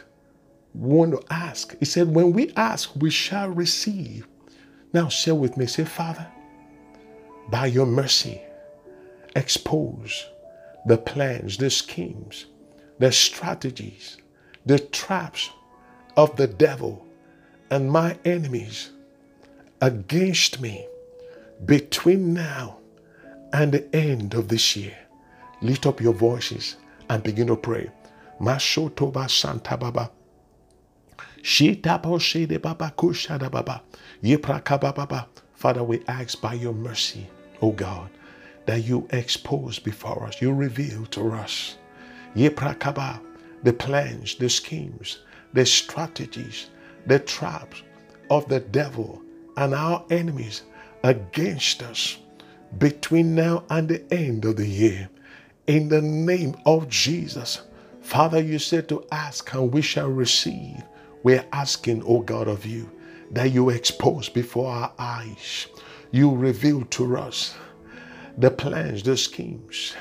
We 0.73 0.95
want 0.95 1.11
to 1.11 1.33
ask. 1.33 1.77
He 1.77 1.85
said, 1.85 2.07
when 2.13 2.33
we 2.33 2.51
ask, 2.55 2.91
we 2.95 3.11
shall 3.11 3.49
receive. 3.49 4.27
Now 4.91 5.07
share 5.07 5.35
with 5.35 5.55
me. 5.55 5.67
Say, 5.67 5.85
Father, 5.85 6.27
by 7.49 7.67
your 7.67 7.85
mercy, 7.85 8.41
expose 9.35 10.25
the 10.85 10.97
plans, 10.97 11.57
the 11.57 11.69
schemes, 11.69 12.45
the 12.99 13.11
strategies, 13.11 14.17
the 14.65 14.79
traps 14.79 15.49
of 16.17 16.35
the 16.35 16.47
devil 16.47 17.05
and 17.71 17.91
my 17.91 18.17
enemies 18.25 18.91
against 19.81 20.61
me 20.61 20.87
between 21.65 22.33
now 22.33 22.77
and 23.53 23.71
the 23.71 23.95
end 23.95 24.33
of 24.33 24.47
this 24.47 24.75
year. 24.75 24.97
Lift 25.61 25.85
up 25.85 26.01
your 26.01 26.13
voices 26.13 26.77
and 27.09 27.23
begin 27.23 27.47
to 27.47 27.55
pray. 27.55 27.89
Mashotoba 28.39 29.29
Santa 29.29 29.77
Baba. 29.77 30.11
Baba 32.61 32.93
Kushada 32.97 33.51
Baba. 33.51 33.81
Father, 35.55 35.83
we 35.83 36.03
ask 36.07 36.41
by 36.41 36.53
your 36.53 36.73
mercy, 36.73 37.29
O 37.61 37.71
God, 37.71 38.09
that 38.65 38.83
you 38.83 39.07
expose 39.11 39.79
before 39.79 40.25
us, 40.25 40.41
you 40.41 40.53
reveal 40.53 41.05
to 41.07 41.31
us 41.31 41.77
Yeprakaba, 42.35 43.19
the 43.63 43.73
plans, 43.73 44.35
the 44.35 44.49
schemes, 44.49 45.19
the 45.53 45.65
strategies, 45.65 46.67
the 47.05 47.19
traps 47.19 47.83
of 48.29 48.47
the 48.49 48.59
devil 48.59 49.21
and 49.57 49.73
our 49.75 50.03
enemies 50.09 50.63
against 51.03 51.83
us 51.83 52.17
between 52.79 53.35
now 53.35 53.63
and 53.69 53.87
the 53.87 54.13
end 54.13 54.45
of 54.45 54.55
the 54.55 54.67
year. 54.67 55.09
In 55.67 55.89
the 55.89 56.01
name 56.01 56.55
of 56.65 56.89
Jesus. 56.89 57.61
Father, 58.01 58.41
you 58.41 58.59
said 58.59 58.89
to 58.89 59.05
ask 59.11 59.53
and 59.53 59.71
we 59.71 59.81
shall 59.81 60.09
receive. 60.09 60.81
We're 61.21 61.45
asking, 61.53 62.03
O 62.03 62.19
God, 62.19 62.47
of 62.47 62.65
you 62.65 62.89
that 63.31 63.51
you 63.51 63.69
expose 63.69 64.27
before 64.27 64.71
our 64.71 64.91
eyes, 64.99 65.67
you 66.11 66.35
reveal 66.35 66.83
to 66.85 67.15
us 67.17 67.55
the 68.37 68.51
plans, 68.51 69.03
the 69.03 69.17
schemes, 69.17 69.95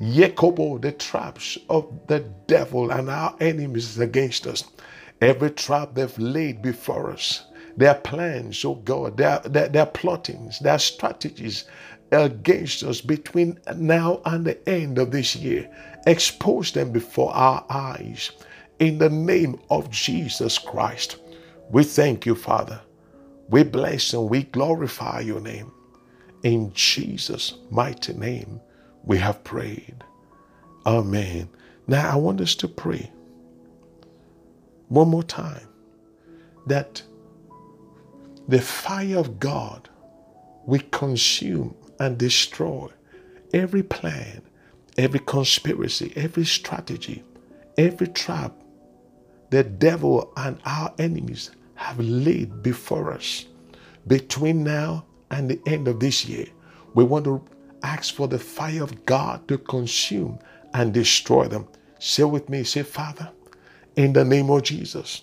Yekobo, 0.00 0.80
the 0.80 0.92
traps 0.92 1.58
of 1.68 1.88
the 2.06 2.20
devil 2.46 2.90
and 2.90 3.10
our 3.10 3.36
enemies 3.40 3.98
against 3.98 4.46
us. 4.46 4.64
Every 5.20 5.50
trap 5.50 5.94
they've 5.94 6.18
laid 6.18 6.62
before 6.62 7.10
us 7.10 7.44
their 7.76 7.94
plans, 7.94 8.64
oh 8.64 8.74
God, 8.74 9.16
their, 9.16 9.40
their, 9.40 9.68
their 9.68 9.86
plottings, 9.86 10.58
their 10.58 10.78
strategies 10.78 11.64
against 12.12 12.82
us 12.82 13.00
between 13.00 13.58
now 13.76 14.20
and 14.24 14.44
the 14.44 14.68
end 14.68 14.98
of 14.98 15.10
this 15.10 15.36
year. 15.36 15.70
Expose 16.06 16.72
them 16.72 16.90
before 16.92 17.32
our 17.34 17.64
eyes 17.70 18.32
in 18.78 18.98
the 18.98 19.08
name 19.08 19.58
of 19.70 19.90
Jesus 19.90 20.58
Christ. 20.58 21.16
We 21.70 21.84
thank 21.84 22.26
you, 22.26 22.34
Father. 22.34 22.80
We 23.48 23.62
bless 23.64 24.12
and 24.12 24.28
we 24.28 24.44
glorify 24.44 25.20
your 25.20 25.40
name. 25.40 25.72
In 26.42 26.72
Jesus' 26.72 27.54
mighty 27.70 28.14
name, 28.14 28.60
we 29.04 29.18
have 29.18 29.44
prayed. 29.44 30.04
Amen. 30.86 31.48
Now, 31.86 32.10
I 32.10 32.16
want 32.16 32.40
us 32.40 32.54
to 32.56 32.68
pray 32.68 33.10
one 34.88 35.08
more 35.08 35.22
time 35.22 35.68
that 36.66 37.02
the 38.48 38.60
fire 38.60 39.18
of 39.18 39.38
God 39.38 39.88
will 40.66 40.82
consume 40.90 41.74
and 41.98 42.18
destroy 42.18 42.88
every 43.52 43.82
plan, 43.82 44.42
every 44.96 45.20
conspiracy, 45.20 46.12
every 46.16 46.44
strategy, 46.44 47.22
every 47.76 48.08
trap 48.08 48.54
the 49.50 49.64
devil 49.64 50.32
and 50.36 50.58
our 50.64 50.94
enemies 50.98 51.50
have 51.74 51.98
laid 51.98 52.62
before 52.62 53.12
us 53.12 53.46
between 54.06 54.64
now 54.64 55.04
and 55.30 55.50
the 55.50 55.60
end 55.66 55.88
of 55.88 56.00
this 56.00 56.24
year. 56.26 56.46
We 56.94 57.04
want 57.04 57.24
to 57.26 57.42
ask 57.82 58.14
for 58.14 58.28
the 58.28 58.38
fire 58.38 58.82
of 58.82 59.04
God 59.06 59.46
to 59.48 59.58
consume 59.58 60.38
and 60.74 60.92
destroy 60.92 61.46
them. 61.48 61.68
Say 61.98 62.24
with 62.24 62.48
me, 62.48 62.64
say, 62.64 62.82
Father, 62.82 63.30
in 63.96 64.12
the 64.12 64.24
name 64.24 64.50
of 64.50 64.62
Jesus, 64.62 65.22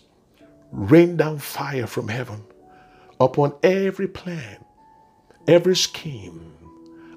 rain 0.72 1.18
down 1.18 1.40
fire 1.40 1.88
from 1.88 2.08
heaven 2.08 2.44
upon 3.20 3.54
every 3.64 4.08
plan, 4.08 4.58
every 5.48 5.76
scheme, 5.76 6.54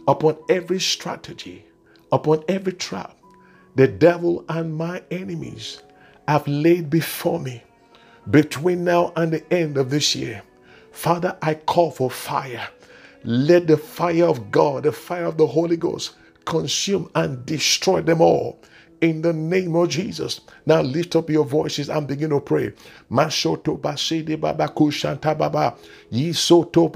upon 0.09 0.37
every 0.49 0.81
strategy, 0.81 1.65
upon 2.13 2.45
every 2.49 2.73
trap 2.73 3.17
the 3.77 3.87
devil 3.87 4.45
and 4.49 4.75
my 4.75 5.03
enemies 5.11 5.83
have 6.27 6.47
laid 6.49 6.91
before 6.91 7.39
me 7.39 7.63
between 8.31 8.85
now 8.85 9.13
and 9.17 9.33
the 9.33 9.53
end 9.53 9.77
of 9.79 9.91
this 9.91 10.15
year. 10.15 10.43
Father, 10.93 11.37
I 11.41 11.55
call 11.55 11.91
for 11.91 12.11
fire. 12.11 12.69
Let 13.25 13.67
the 13.67 13.77
fire 13.77 14.25
of 14.27 14.51
God, 14.51 14.85
the 14.85 14.93
fire 14.93 15.27
of 15.27 15.37
the 15.37 15.47
Holy 15.47 15.77
Ghost, 15.77 16.15
consume 16.47 17.11
and 17.15 17.45
destroy 17.45 18.01
them 18.01 18.21
all 18.23 18.61
in 19.01 19.23
the 19.23 19.33
name 19.33 19.75
of 19.77 19.89
Jesus. 19.91 20.41
Now 20.67 20.83
lift 20.83 21.17
up 21.17 21.31
your 21.31 21.45
voices 21.45 21.89
and 21.91 22.07
begin 22.07 22.31
to 22.31 22.41
pray. 22.41 22.73
Mashoto 23.11 23.79
bashidi 23.79 24.41
baba 24.41 24.69
kushanta 24.69 25.37
baba. 25.37 25.75
Yisoto 26.13 26.91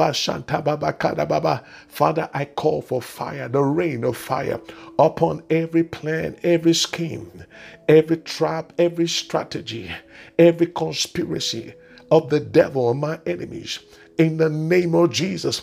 baba 0.64 0.92
kada 0.94 1.26
baba. 1.26 1.62
Father, 1.88 2.28
I 2.32 2.46
call 2.46 2.82
for 2.82 3.02
fire, 3.02 3.48
the 3.48 3.62
rain 3.62 4.04
of 4.04 4.16
fire 4.16 4.60
upon 4.98 5.42
every 5.50 5.84
plan, 5.84 6.36
every 6.42 6.74
scheme, 6.74 7.44
every 7.88 8.18
trap, 8.18 8.72
every 8.78 9.08
strategy, 9.08 9.90
every 10.38 10.66
conspiracy 10.68 11.74
of 12.10 12.30
the 12.30 12.40
devil 12.40 12.90
and 12.90 13.00
my 13.00 13.18
enemies 13.26 13.80
in 14.18 14.36
the 14.36 14.48
name 14.48 14.94
of 14.94 15.10
Jesus. 15.12 15.62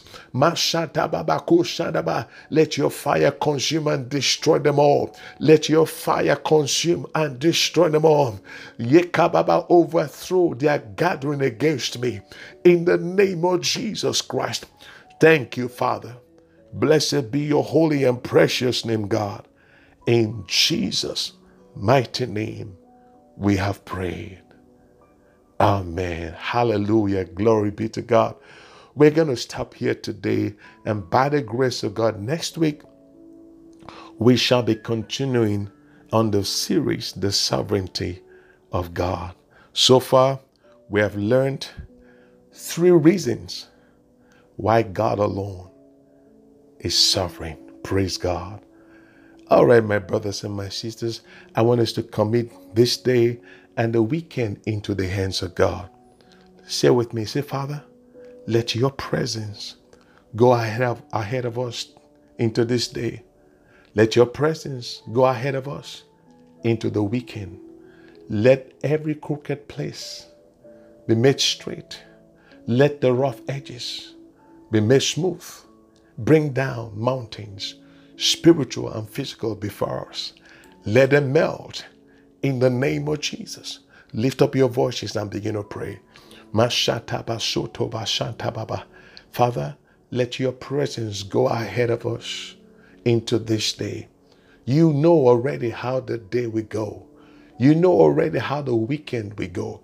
Let 2.49 2.77
your 2.77 2.89
fire 2.89 3.31
consume 3.31 3.87
and 3.87 4.09
destroy 4.09 4.59
them 4.59 4.79
all. 4.79 5.15
Let 5.39 5.69
your 5.69 5.87
fire 5.87 6.35
consume 6.35 7.07
and 7.15 7.39
destroy 7.39 7.89
them 7.89 8.05
all. 8.05 8.39
Yekababa 8.79 9.65
overthrow 9.69 10.53
their 10.55 10.79
gathering 10.79 11.41
against 11.41 11.99
me 11.99 12.21
in 12.63 12.85
the 12.85 12.97
name 12.97 13.45
of 13.45 13.61
Jesus 13.61 14.21
Christ. 14.21 14.65
Thank 15.19 15.57
you, 15.57 15.67
Father. 15.69 16.15
Blessed 16.73 17.31
be 17.31 17.41
your 17.41 17.63
holy 17.63 18.03
and 18.05 18.23
precious 18.23 18.85
name, 18.85 19.07
God. 19.07 19.47
In 20.07 20.43
Jesus' 20.47 21.33
mighty 21.75 22.25
name, 22.25 22.77
we 23.37 23.57
have 23.57 23.85
prayed. 23.85 24.40
Amen. 25.61 26.33
Hallelujah. 26.37 27.25
Glory 27.25 27.71
be 27.71 27.89
to 27.91 28.03
God. 28.03 28.35
We're 28.95 29.11
going 29.11 29.29
to 29.29 29.37
stop 29.37 29.75
here 29.75 29.95
today. 29.95 30.55
And 30.85 31.09
by 31.09 31.29
the 31.29 31.41
grace 31.43 31.83
of 31.83 31.95
God, 31.95 32.21
next 32.21 32.57
week, 32.59 32.83
we 34.19 34.37
shall 34.37 34.63
be 34.63 34.75
continuing 34.75 35.71
on 36.13 36.31
the 36.31 36.45
series, 36.45 37.13
The 37.13 37.31
Sovereignty 37.31 38.21
of 38.73 38.93
God. 38.93 39.35
So 39.73 39.99
far, 39.99 40.39
we 40.89 41.01
have 41.01 41.15
learned 41.17 41.69
three 42.53 42.91
reasons 42.91 43.69
why 44.57 44.83
God 44.83 45.19
alone 45.19 45.69
is 46.79 46.97
sovereign. 46.97 47.57
Praise 47.83 48.17
God. 48.17 48.61
All 49.49 49.65
right, 49.65 49.83
my 49.83 49.99
brothers 49.99 50.43
and 50.43 50.55
my 50.55 50.69
sisters, 50.69 51.21
I 51.55 51.61
want 51.63 51.81
us 51.81 51.93
to 51.93 52.03
commit 52.03 52.51
this 52.75 52.97
day 52.97 53.39
and 53.77 53.93
the 53.93 54.01
weekend 54.01 54.61
into 54.65 54.93
the 54.93 55.07
hands 55.07 55.41
of 55.41 55.55
God. 55.55 55.89
Say 56.65 56.89
with 56.89 57.13
me, 57.13 57.25
say, 57.25 57.41
Father, 57.41 57.83
let 58.47 58.75
your 58.75 58.91
presence 58.91 59.75
go 60.35 60.53
ahead 60.53 60.81
of, 60.81 61.01
ahead 61.13 61.45
of 61.45 61.59
us 61.59 61.93
into 62.37 62.65
this 62.65 62.87
day. 62.87 63.23
Let 63.95 64.15
your 64.15 64.25
presence 64.25 65.01
go 65.11 65.25
ahead 65.25 65.55
of 65.55 65.67
us 65.67 66.03
into 66.63 66.89
the 66.89 67.03
weekend. 67.03 67.59
Let 68.29 68.71
every 68.83 69.15
crooked 69.15 69.67
place 69.67 70.27
be 71.07 71.15
made 71.15 71.41
straight. 71.41 71.99
Let 72.67 73.01
the 73.01 73.13
rough 73.13 73.41
edges 73.49 74.15
be 74.71 74.79
made 74.79 75.03
smooth. 75.03 75.43
Bring 76.17 76.53
down 76.53 76.93
mountains, 76.95 77.75
spiritual 78.17 78.93
and 78.93 79.09
physical, 79.09 79.55
before 79.55 80.07
us. 80.09 80.33
Let 80.85 81.09
them 81.09 81.33
melt 81.33 81.85
in 82.41 82.59
the 82.59 82.69
name 82.69 83.07
of 83.07 83.19
Jesus. 83.21 83.79
Lift 84.13 84.41
up 84.41 84.55
your 84.55 84.69
voices 84.69 85.15
and 85.15 85.29
begin 85.29 85.55
to 85.55 85.63
pray. 85.63 85.99
Father, 89.31 89.77
let 90.11 90.39
your 90.39 90.51
presence 90.51 91.23
go 91.23 91.47
ahead 91.47 91.89
of 91.89 92.05
us 92.05 92.55
into 93.05 93.39
this 93.39 93.73
day. 93.73 94.07
You 94.65 94.93
know 94.93 95.27
already 95.27 95.69
how 95.69 96.01
the 96.01 96.17
day 96.17 96.47
will 96.47 96.63
go. 96.63 97.07
You 97.57 97.75
know 97.75 97.93
already 97.93 98.39
how 98.39 98.61
the 98.61 98.75
weekend 98.75 99.35
will 99.37 99.49
go. 99.49 99.81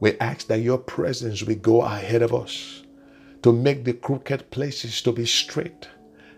We 0.00 0.18
ask 0.18 0.46
that 0.48 0.60
your 0.60 0.78
presence 0.78 1.42
will 1.42 1.56
go 1.56 1.82
ahead 1.82 2.22
of 2.22 2.34
us 2.34 2.82
to 3.42 3.52
make 3.52 3.84
the 3.84 3.92
crooked 3.94 4.50
places 4.50 5.00
to 5.02 5.12
be 5.12 5.26
straight, 5.26 5.88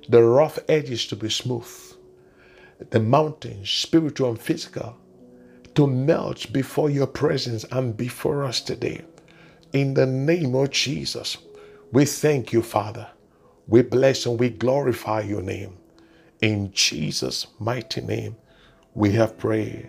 the 0.08 0.22
rough 0.22 0.58
edges 0.68 1.06
to 1.08 1.16
be 1.16 1.30
smooth, 1.30 1.66
the 2.90 3.00
mountains, 3.00 3.70
spiritual 3.70 4.30
and 4.30 4.40
physical, 4.40 4.96
to 5.74 5.86
melt 5.86 6.52
before 6.52 6.90
your 6.90 7.06
presence 7.06 7.64
and 7.72 7.96
before 7.96 8.44
us 8.44 8.60
today. 8.60 9.02
In 9.72 9.94
the 9.94 10.06
name 10.06 10.54
of 10.54 10.70
Jesus, 10.70 11.38
we 11.92 12.04
thank 12.04 12.52
you, 12.52 12.62
Father. 12.62 13.08
We 13.68 13.82
bless 13.82 14.26
and 14.26 14.38
we 14.38 14.50
glorify 14.50 15.22
your 15.22 15.42
name. 15.42 15.78
In 16.42 16.72
Jesus' 16.72 17.46
mighty 17.58 18.00
name, 18.02 18.36
we 18.94 19.12
have 19.12 19.38
prayed. 19.38 19.88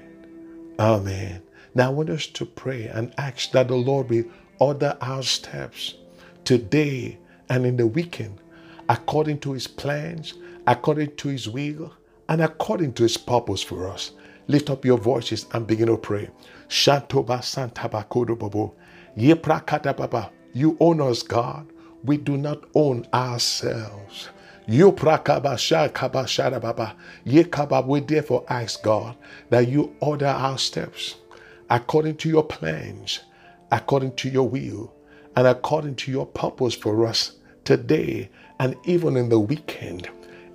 Amen. 0.79 1.41
Now 1.75 1.87
I 1.87 1.93
want 1.93 2.09
us 2.09 2.27
to 2.27 2.45
pray 2.45 2.87
and 2.87 3.13
ask 3.17 3.51
that 3.51 3.67
the 3.67 3.75
Lord 3.75 4.09
will 4.09 4.25
order 4.59 4.97
our 5.01 5.23
steps 5.23 5.95
today 6.45 7.17
and 7.49 7.65
in 7.65 7.77
the 7.77 7.87
weekend 7.87 8.39
according 8.89 9.39
to 9.39 9.53
his 9.53 9.67
plans, 9.67 10.35
according 10.67 11.15
to 11.17 11.29
his 11.29 11.49
will, 11.49 11.93
and 12.29 12.41
according 12.41 12.93
to 12.93 13.03
his 13.03 13.17
purpose 13.17 13.61
for 13.63 13.89
us. 13.89 14.11
Lift 14.47 14.69
up 14.69 14.85
your 14.85 14.97
voices 14.97 15.47
and 15.53 15.67
begin 15.67 15.87
to 15.87 15.97
pray. 15.97 16.29
Shantoba 16.69 17.39
Santabakodobobo. 17.41 18.73
Yeprakata 19.17 20.31
You 20.53 20.77
own 20.79 21.01
us, 21.01 21.23
God. 21.23 21.67
We 22.03 22.17
do 22.17 22.37
not 22.37 22.63
own 22.75 23.07
ourselves. 23.13 24.29
You 24.67 24.91
baba. 24.91 25.47
We 27.87 27.99
therefore 28.01 28.45
ask 28.49 28.83
God 28.83 29.15
that 29.49 29.67
you 29.67 29.95
order 30.01 30.27
our 30.27 30.57
steps 30.57 31.15
according 31.69 32.17
to 32.17 32.29
your 32.29 32.43
plans, 32.43 33.21
according 33.71 34.15
to 34.17 34.29
your 34.29 34.47
will, 34.49 34.93
and 35.35 35.47
according 35.47 35.95
to 35.95 36.11
your 36.11 36.25
purpose 36.27 36.75
for 36.75 37.05
us 37.05 37.33
today 37.65 38.29
and 38.59 38.75
even 38.85 39.17
in 39.17 39.29
the 39.29 39.39
weekend. 39.39 40.09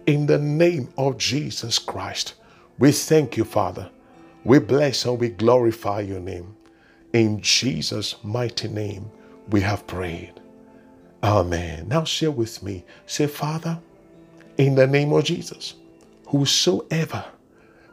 In 0.06 0.26
the 0.26 0.38
name 0.38 0.88
of 0.98 1.18
Jesus 1.18 1.78
Christ. 1.78 2.34
We 2.78 2.92
thank 2.92 3.36
you, 3.36 3.44
Father. 3.44 3.90
We 4.44 4.60
bless 4.60 5.04
and 5.04 5.18
we 5.18 5.30
glorify 5.30 6.00
your 6.00 6.20
name. 6.20 6.56
In 7.12 7.40
Jesus' 7.40 8.16
mighty 8.22 8.68
name, 8.68 9.10
we 9.50 9.60
have 9.62 9.86
prayed. 9.86 10.34
Amen. 11.22 11.88
Now 11.88 12.04
share 12.04 12.30
with 12.30 12.62
me. 12.62 12.84
Say, 13.06 13.26
Father, 13.26 13.80
in 14.58 14.76
the 14.76 14.86
name 14.86 15.12
of 15.12 15.24
Jesus, 15.24 15.74
whosoever, 16.28 17.24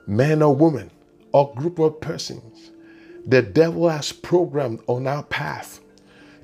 man 0.05 0.43
or 0.43 0.55
woman, 0.55 0.91
or 1.31 1.53
group 1.55 1.79
of 1.79 1.99
persons, 1.99 2.71
the 3.25 3.41
devil 3.41 3.89
has 3.89 4.11
programmed 4.11 4.81
on 4.87 5.07
our 5.07 5.23
path 5.23 5.79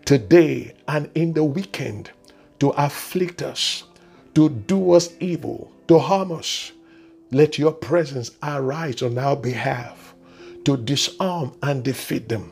today 0.05 0.73
and 0.87 1.09
in 1.13 1.33
the 1.33 1.43
weekend 1.43 2.09
to 2.59 2.69
afflict 2.71 3.43
us, 3.43 3.83
to 4.33 4.49
do 4.49 4.93
us 4.93 5.13
evil, 5.19 5.71
to 5.87 5.99
harm 5.99 6.31
us. 6.31 6.71
Let 7.31 7.57
your 7.59 7.71
presence 7.73 8.31
arise 8.43 9.01
on 9.01 9.17
our 9.17 9.37
behalf 9.37 10.15
to 10.65 10.77
disarm 10.77 11.53
and 11.63 11.83
defeat 11.83 12.29
them. 12.29 12.51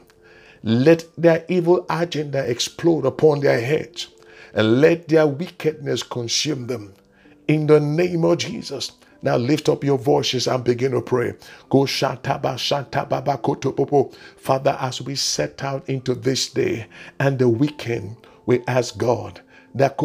Let 0.63 1.05
their 1.17 1.45
evil 1.49 1.85
agenda 1.89 2.49
explode 2.49 3.05
upon 3.05 3.41
their 3.41 3.61
heads 3.61 4.07
and 4.53 4.81
let 4.81 5.09
their 5.09 5.27
wickedness 5.27 6.03
consume 6.03 6.67
them. 6.67 6.93
In 7.47 7.67
the 7.67 7.79
name 7.81 8.23
of 8.25 8.39
Jesus. 8.39 8.93
Now 9.21 9.37
lift 9.37 9.67
up 9.69 9.83
your 9.83 9.97
voices 9.97 10.47
and 10.47 10.63
begin 10.63 10.93
to 10.93 11.01
pray. 11.01 11.33
Go 11.69 11.79
shataba 11.79 12.55
shantababa 12.55 13.41
kotopopo. 13.41 14.13
Father, 14.37 14.77
as 14.79 15.01
we 15.01 15.15
set 15.15 15.63
out 15.63 15.89
into 15.89 16.15
this 16.15 16.49
day 16.49 16.87
and 17.19 17.37
the 17.37 17.49
weekend, 17.49 18.15
we 18.45 18.63
ask 18.67 18.97
God 18.97 19.41
that 19.75 19.99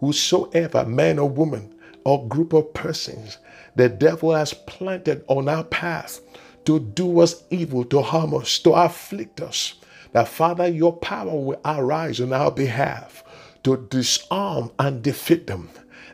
whosoever 0.00 0.86
man 0.86 1.18
or 1.18 1.28
woman 1.28 1.74
or 2.06 2.28
group 2.28 2.52
of 2.52 2.72
persons 2.72 3.38
the 3.74 3.88
devil 3.88 4.32
has 4.32 4.54
planted 4.54 5.24
on 5.26 5.48
our 5.48 5.64
path 5.64 6.20
to 6.64 6.78
do 6.78 7.20
us 7.20 7.42
evil, 7.50 7.84
to 7.84 8.00
harm 8.00 8.32
us, 8.32 8.60
to 8.60 8.72
afflict 8.72 9.40
us, 9.40 9.74
that 10.12 10.28
Father, 10.28 10.68
your 10.68 10.96
power 10.96 11.34
will 11.34 11.60
arise 11.64 12.20
on 12.20 12.32
our 12.32 12.52
behalf 12.52 13.24
to 13.64 13.86
disarm 13.90 14.70
and 14.78 15.02
defeat 15.02 15.48
them. 15.48 15.68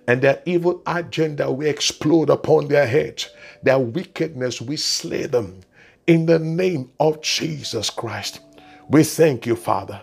And 0.09 0.23
their 0.23 0.43
evil 0.47 0.83
agenda 0.87 1.53
will 1.53 1.69
explode 1.69 2.31
upon 2.31 2.69
their 2.69 2.87
heads. 2.87 3.29
Their 3.63 3.79
wickedness 3.79 4.63
will 4.63 4.79
slay 4.79 5.27
them. 5.27 5.61
In 6.07 6.25
the 6.25 6.39
name 6.39 6.91
of 7.01 7.21
Jesus 7.21 7.91
Christ, 7.91 8.41
we 8.89 9.05
thank 9.05 9.47
you, 9.47 9.57
Father. 9.57 10.03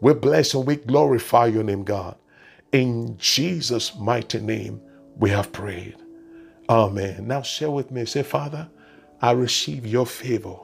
We 0.00 0.12
bless 0.14 0.52
and 0.52 0.66
we 0.66 0.76
glorify 0.76 1.46
your 1.46 1.64
name, 1.64 1.82
God. 1.82 2.16
In 2.72 3.16
Jesus' 3.18 3.96
mighty 3.96 4.40
name, 4.40 4.80
we 5.16 5.30
have 5.30 5.52
prayed. 5.52 5.96
Amen. 6.68 7.26
Now 7.26 7.42
share 7.42 7.70
with 7.70 7.90
me. 7.90 8.04
Say, 8.04 8.22
Father, 8.22 8.68
I 9.20 9.32
receive 9.32 9.86
your 9.86 10.06
favor. 10.06 10.56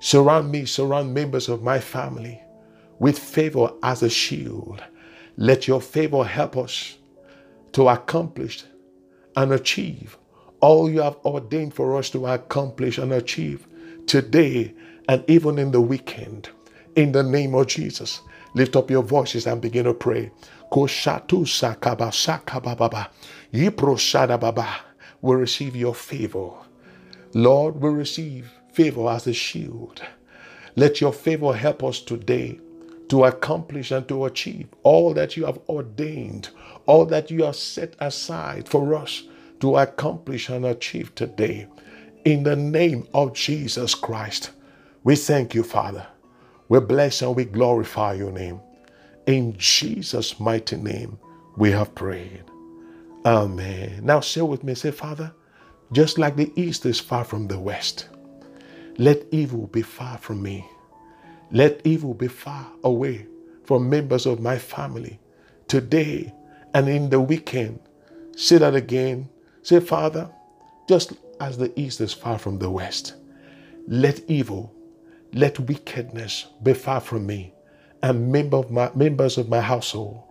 Surround 0.00 0.50
me, 0.50 0.64
surround 0.64 1.12
members 1.12 1.48
of 1.48 1.62
my 1.62 1.78
family 1.78 2.40
with 2.98 3.18
favor 3.18 3.70
as 3.82 4.02
a 4.02 4.10
shield. 4.10 4.82
Let 5.36 5.68
your 5.68 5.80
favor 5.80 6.24
help 6.24 6.56
us 6.56 6.96
to 7.72 7.88
accomplish 7.88 8.64
and 9.36 9.52
achieve 9.52 10.18
all 10.60 10.90
you 10.90 11.00
have 11.00 11.16
ordained 11.24 11.74
for 11.74 11.96
us 11.96 12.10
to 12.10 12.26
accomplish 12.26 12.98
and 12.98 13.12
achieve 13.12 13.66
today 14.06 14.74
and 15.08 15.24
even 15.28 15.58
in 15.58 15.70
the 15.70 15.80
weekend. 15.80 16.50
In 16.96 17.12
the 17.12 17.22
name 17.22 17.54
of 17.54 17.68
Jesus, 17.68 18.20
lift 18.54 18.76
up 18.76 18.90
your 18.90 19.02
voices 19.02 19.46
and 19.46 19.60
begin 19.60 19.84
to 19.84 19.94
pray. 19.94 20.30
Will 25.22 25.36
receive 25.36 25.76
your 25.76 25.94
favor. 25.94 26.50
Lord, 27.34 27.76
we 27.80 27.90
receive 27.90 28.50
favor 28.72 29.08
as 29.08 29.26
a 29.26 29.32
shield. 29.32 30.02
Let 30.76 31.00
your 31.00 31.12
favor 31.12 31.54
help 31.54 31.84
us 31.84 32.00
today 32.00 32.58
to 33.08 33.24
accomplish 33.24 33.90
and 33.92 34.08
to 34.08 34.24
achieve 34.24 34.68
all 34.82 35.14
that 35.14 35.36
you 35.36 35.44
have 35.46 35.60
ordained, 35.68 36.50
all 36.86 37.06
that 37.06 37.30
you 37.30 37.44
have 37.44 37.56
set 37.56 37.94
aside 38.00 38.68
for 38.68 38.94
us 38.94 39.24
to 39.60 39.76
accomplish 39.76 40.48
and 40.48 40.64
achieve 40.66 41.14
today. 41.14 41.68
In 42.24 42.42
the 42.42 42.56
name 42.56 43.06
of 43.14 43.34
Jesus 43.34 43.94
Christ, 43.94 44.50
we 45.04 45.16
thank 45.16 45.54
you, 45.54 45.62
Father. 45.62 46.06
We 46.70 46.78
bless 46.78 47.20
and 47.20 47.34
we 47.34 47.46
glorify 47.46 48.14
your 48.14 48.30
name. 48.30 48.60
In 49.26 49.56
Jesus' 49.58 50.38
mighty 50.38 50.76
name, 50.76 51.18
we 51.56 51.72
have 51.72 51.96
prayed. 51.96 52.44
Amen. 53.26 54.00
Now 54.04 54.20
say 54.20 54.40
with 54.40 54.62
me, 54.62 54.76
say, 54.76 54.92
Father, 54.92 55.32
just 55.90 56.16
like 56.16 56.36
the 56.36 56.52
east 56.54 56.86
is 56.86 57.00
far 57.00 57.24
from 57.24 57.48
the 57.48 57.58
west, 57.58 58.08
let 58.98 59.26
evil 59.32 59.66
be 59.66 59.82
far 59.82 60.16
from 60.18 60.42
me. 60.42 60.64
Let 61.50 61.80
evil 61.84 62.14
be 62.14 62.28
far 62.28 62.68
away 62.84 63.26
from 63.64 63.90
members 63.90 64.24
of 64.24 64.38
my 64.40 64.56
family 64.56 65.18
today 65.66 66.32
and 66.72 66.88
in 66.88 67.10
the 67.10 67.20
weekend. 67.20 67.80
Say 68.36 68.58
that 68.58 68.76
again. 68.76 69.28
Say, 69.62 69.80
Father, 69.80 70.30
just 70.88 71.14
as 71.40 71.58
the 71.58 71.72
east 71.78 72.00
is 72.00 72.12
far 72.12 72.38
from 72.38 72.60
the 72.60 72.70
west, 72.70 73.14
let 73.88 74.20
evil, 74.30 74.72
let 75.34 75.60
wickedness 75.60 76.46
be 76.62 76.74
far 76.74 77.00
from 77.00 77.26
me 77.26 77.54
and 78.02 78.32
member 78.32 78.58
of 78.58 78.70
my, 78.70 78.90
members 78.94 79.38
of 79.38 79.48
my 79.48 79.60
household 79.60 80.22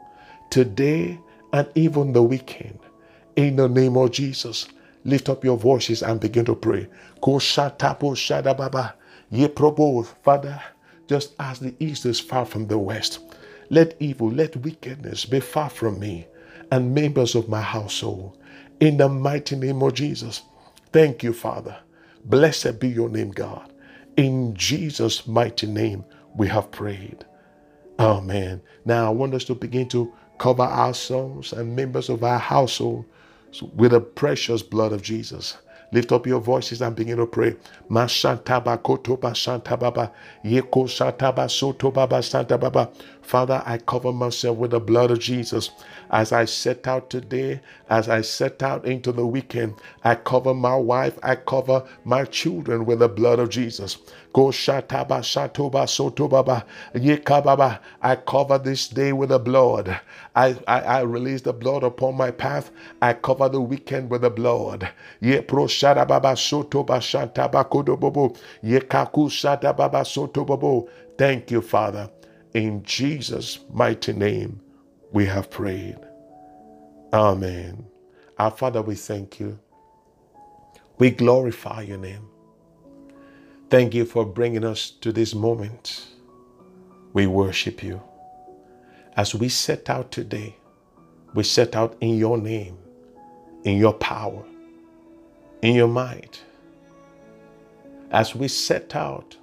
today 0.52 1.20
and 1.54 1.68
even 1.76 2.14
the 2.14 2.24
weekend. 2.24 2.80
In 3.36 3.56
the 3.58 3.70
name 3.70 3.98
of 3.98 4.12
Jesus, 4.12 4.68
lift 5.06 5.30
up 5.30 5.44
your 5.46 5.58
voices 5.58 6.04
and 6.04 6.20
begin 6.20 6.46
to 6.46 6.56
pray. 6.56 6.88
Father, 10.24 10.62
just 11.08 11.34
as 11.40 11.60
the 11.60 11.76
east 11.80 12.06
is 12.06 12.20
far 12.20 12.46
from 12.46 12.68
the 12.68 12.78
west, 12.78 13.20
let 13.70 13.96
evil, 14.00 14.30
let 14.32 14.58
wickedness 14.58 15.26
be 15.26 15.40
far 15.40 15.70
from 15.70 16.00
me 16.00 16.28
and 16.72 16.94
members 16.94 17.36
of 17.36 17.50
my 17.50 17.62
household. 17.62 18.38
In 18.80 18.98
the 18.98 19.10
mighty 19.10 19.56
name 19.56 19.82
of 19.84 19.94
Jesus. 19.94 20.44
Thank 20.92 21.24
you, 21.24 21.34
Father. 21.34 21.78
Blessed 22.26 22.80
be 22.80 22.90
your 22.90 23.10
name, 23.10 23.32
God. 23.32 23.69
In 24.20 24.56
Jesus' 24.56 25.28
mighty 25.28 25.68
name, 25.68 26.06
we 26.36 26.50
have 26.50 26.72
prayed. 26.72 27.26
Amen. 28.00 28.62
Now, 28.86 29.08
I 29.08 29.12
want 29.12 29.36
us 29.36 29.46
to 29.46 29.56
begin 29.56 29.90
to 29.90 30.14
cover 30.40 30.64
ourselves 30.64 31.54
and 31.54 31.76
members 31.76 32.10
of 32.10 32.24
our 32.24 32.40
household 32.40 33.06
with 33.76 33.92
the 33.92 34.02
precious 34.02 34.64
blood 34.64 34.94
of 34.94 35.04
Jesus. 35.04 35.58
Lift 35.94 36.12
up 36.14 36.28
your 36.28 36.42
voices 36.42 36.82
and 36.82 36.96
begin 36.96 37.18
to 37.18 37.28
pray. 37.28 37.56
Father, 43.30 43.62
I 43.64 43.78
cover 43.78 44.12
myself 44.12 44.58
with 44.58 44.72
the 44.72 44.80
blood 44.80 45.12
of 45.12 45.20
Jesus. 45.20 45.70
As 46.10 46.32
I 46.32 46.46
set 46.46 46.88
out 46.88 47.12
today, 47.12 47.62
as 47.88 48.10
I 48.10 48.22
set 48.22 48.64
out 48.64 48.86
into 48.86 49.12
the 49.12 49.28
weekend, 49.28 49.76
I 50.04 50.16
cover 50.16 50.56
my 50.56 50.76
wife, 50.76 51.20
I 51.22 51.36
cover 51.36 51.84
my 52.04 52.26
children 52.26 52.86
with 52.86 52.98
the 53.00 53.08
blood 53.08 53.38
of 53.38 53.50
Jesus. 53.50 54.00
Go 54.34 54.46
shataba 54.48 55.22
shatoba 55.22 55.86
sotobaba 55.86 56.64
yekababa. 56.96 57.82
I 58.02 58.16
cover 58.16 58.58
this 58.58 58.88
day 58.88 59.14
with 59.14 59.30
the 59.30 59.38
blood. 59.38 60.00
I, 60.36 60.58
I, 60.68 60.80
I 60.82 61.02
release 61.02 61.42
the 61.42 61.54
blood 61.54 61.84
upon 61.84 62.18
my 62.18 62.32
path. 62.32 62.72
I 63.00 63.14
cover 63.14 63.48
the 63.48 63.62
weekend 63.62 64.10
with 64.10 64.22
the 64.22 64.32
blood. 64.32 64.90
Ye 65.22 65.40
pro 65.42 65.66
shadababa 65.66 66.34
sotoba 66.36 67.00
shantaba 67.00 67.64
kodobobo. 67.70 68.36
Yekaku 68.64 69.30
shatababa 69.30 70.02
sotobobo. 70.04 70.90
Thank 71.16 71.52
you, 71.52 71.62
Father. 71.62 72.10
In 72.60 72.84
Jesus' 72.84 73.60
mighty 73.72 74.12
name, 74.12 74.60
we 75.14 75.26
have 75.28 75.50
prayed. 75.50 75.98
Amen. 77.14 77.86
Our 78.38 78.52
Father, 78.52 78.82
we 78.82 78.96
thank 78.96 79.40
you. 79.40 79.58
We 80.98 81.10
glorify 81.10 81.84
your 81.84 82.00
name. 82.00 82.28
Thank 83.70 83.94
you 83.94 84.04
for 84.04 84.26
bringing 84.26 84.66
us 84.66 84.90
to 85.00 85.14
this 85.14 85.34
moment. 85.34 86.08
We 87.14 87.28
worship 87.28 87.82
you. 87.82 88.02
As 89.16 89.34
we 89.34 89.48
set 89.48 89.90
out 89.90 90.12
today, 90.12 90.58
we 91.34 91.44
set 91.44 91.78
out 91.78 91.96
in 92.02 92.18
your 92.18 92.38
name, 92.38 92.78
in 93.64 93.78
your 93.78 93.94
power, 93.94 94.44
in 95.62 95.76
your 95.76 95.88
might. 95.88 96.42
As 98.12 98.36
we 98.36 98.50
set 98.50 98.98
out 98.98 99.38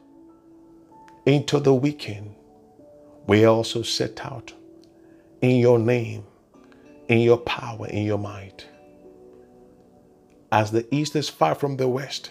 into 1.24 1.58
the 1.60 1.72
weekend, 1.72 2.34
we 3.26 3.44
also 3.44 3.82
set 3.82 4.24
out 4.24 4.52
in 5.42 5.56
your 5.56 5.78
name, 5.78 6.24
in 7.08 7.20
your 7.20 7.38
power, 7.38 7.86
in 7.88 8.04
your 8.04 8.18
might. 8.18 8.66
As 10.52 10.70
the 10.70 10.86
east 10.94 11.16
is 11.16 11.28
far 11.28 11.54
from 11.54 11.76
the 11.76 11.88
west, 11.88 12.30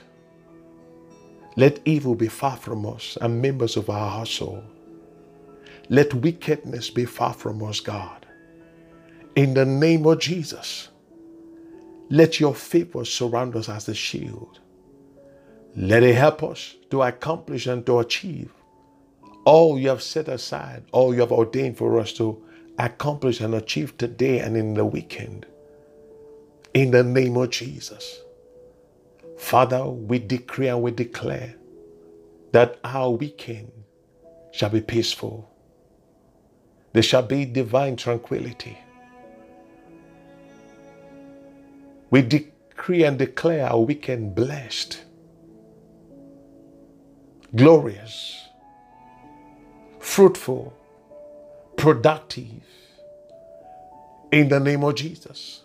let 1.57 1.79
evil 1.85 2.15
be 2.15 2.27
far 2.27 2.57
from 2.57 2.85
us 2.85 3.17
and 3.21 3.41
members 3.41 3.77
of 3.77 3.89
our 3.89 4.09
household. 4.09 4.63
Let 5.89 6.13
wickedness 6.13 6.89
be 6.89 7.05
far 7.05 7.33
from 7.33 7.63
us, 7.63 7.79
God. 7.79 8.25
In 9.35 9.53
the 9.53 9.65
name 9.65 10.05
of 10.05 10.19
Jesus, 10.19 10.89
let 12.09 12.39
your 12.39 12.55
favor 12.55 13.05
surround 13.05 13.55
us 13.55 13.69
as 13.69 13.89
a 13.89 13.93
shield. 13.93 14.59
Let 15.75 16.03
it 16.03 16.15
help 16.15 16.43
us 16.43 16.75
to 16.89 17.01
accomplish 17.01 17.67
and 17.67 17.85
to 17.85 17.99
achieve 17.99 18.53
all 19.45 19.79
you 19.79 19.89
have 19.89 20.03
set 20.03 20.27
aside, 20.27 20.83
all 20.91 21.13
you 21.13 21.21
have 21.21 21.31
ordained 21.31 21.77
for 21.77 21.99
us 21.99 22.11
to 22.13 22.43
accomplish 22.79 23.39
and 23.39 23.55
achieve 23.55 23.97
today 23.97 24.39
and 24.39 24.57
in 24.57 24.73
the 24.73 24.85
weekend. 24.85 25.45
In 26.73 26.91
the 26.91 27.03
name 27.03 27.37
of 27.37 27.51
Jesus. 27.51 28.19
Father, 29.37 29.85
we 29.85 30.19
decree 30.19 30.67
and 30.67 30.81
we 30.81 30.91
declare 30.91 31.55
that 32.51 32.79
our 32.83 33.11
weekend 33.11 33.71
shall 34.51 34.69
be 34.69 34.81
peaceful. 34.81 35.49
There 36.93 37.03
shall 37.03 37.23
be 37.23 37.45
divine 37.45 37.97
tranquility. 37.97 38.77
We 42.09 42.21
decree 42.21 43.03
and 43.03 43.19
declare 43.19 43.67
our 43.67 43.79
weekend 43.79 44.35
blessed, 44.35 45.03
glorious, 47.55 48.44
fruitful, 50.05 50.71
productive. 51.77 52.63
In 54.31 54.47
the 54.47 54.59
name 54.59 54.83
of 54.83 54.95
Jesus, 54.95 55.63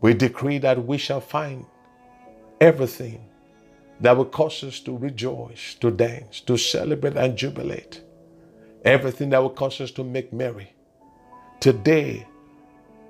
we 0.00 0.14
decree 0.14 0.58
that 0.58 0.86
we 0.86 0.98
shall 0.98 1.20
find 1.20 1.64
everything 2.60 3.24
that 4.00 4.16
will 4.16 4.26
cause 4.26 4.62
us 4.62 4.78
to 4.80 4.96
rejoice, 4.96 5.74
to 5.76 5.90
dance, 5.90 6.40
to 6.42 6.56
celebrate 6.56 7.16
and 7.16 7.36
jubilate. 7.36 8.02
Everything 8.84 9.30
that 9.30 9.42
will 9.42 9.50
cause 9.50 9.80
us 9.80 9.90
to 9.92 10.04
make 10.04 10.32
merry 10.32 10.72
today 11.60 12.26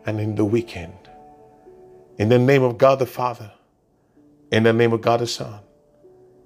and 0.07 0.21
in 0.21 0.37
the 0.37 0.45
weekend. 0.45 0.97
In 2.19 2.29
the 2.29 2.39
name 2.39 2.63
of 2.63 2.79
God 2.79 3.01
the 3.01 3.07
Father, 3.07 3.53
in 4.53 4.63
the 4.63 4.73
name 4.73 4.93
of 4.93 5.03
God 5.03 5.21
the 5.21 5.27
Son, 5.27 5.61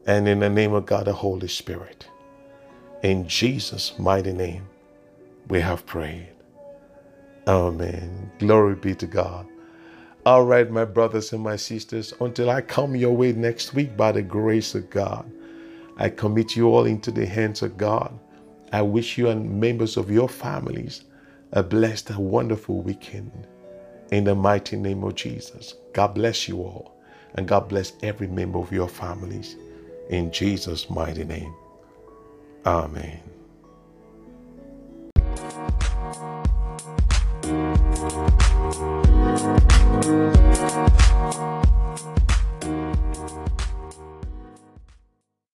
and 0.07 0.27
in 0.27 0.41
the 0.41 0.51
name 0.51 0.73
of 0.73 0.87
God 0.87 1.05
the 1.05 1.12
Holy 1.12 1.49
Spirit. 1.49 2.09
In 3.03 3.27
Jesus' 3.27 3.99
mighty 3.99 4.33
name, 4.33 4.69
we 5.49 5.61
have 5.61 5.87
prayed. 5.87 6.29
Amen. 7.49 8.31
Glory 8.38 8.77
be 8.77 8.95
to 8.95 9.07
God. 9.07 9.49
All 10.25 10.45
right, 10.45 10.71
my 10.71 10.85
brothers 10.85 11.33
and 11.33 11.43
my 11.43 11.57
sisters, 11.57 12.15
until 12.21 12.49
I 12.49 12.61
come 12.61 12.95
your 12.95 13.17
way 13.17 13.33
next 13.33 13.75
week 13.75 13.97
by 13.97 14.12
the 14.12 14.23
grace 14.23 14.77
of 14.77 14.88
God, 14.88 15.29
I 15.97 16.11
commit 16.11 16.55
you 16.55 16.69
all 16.69 16.87
into 16.87 17.11
the 17.11 17.27
hands 17.27 17.62
of 17.62 17.77
God. 17.77 18.17
I 18.73 18.83
wish 18.83 19.19
you 19.19 19.29
and 19.31 19.61
members 19.61 19.97
of 19.97 20.11
your 20.11 20.29
families 20.29 21.03
a 21.53 21.62
blessed 21.62 22.11
and 22.11 22.19
wonderful 22.21 22.83
weekend. 22.83 23.49
In 24.12 24.25
the 24.25 24.35
mighty 24.37 24.77
name 24.77 25.03
of 25.03 25.17
Jesus. 25.17 25.75
God 25.93 26.15
bless 26.15 26.47
you 26.47 26.59
all. 26.59 26.95
And 27.35 27.49
God 27.49 27.69
bless 27.69 27.95
every 28.03 28.29
member 28.29 28.61
of 28.61 28.73
your 28.73 28.88
families. 28.88 29.57
In 30.11 30.31
Jesus' 30.31 30.88
mighty 30.88 31.25
name. 31.25 31.53
Amen. 32.66 33.20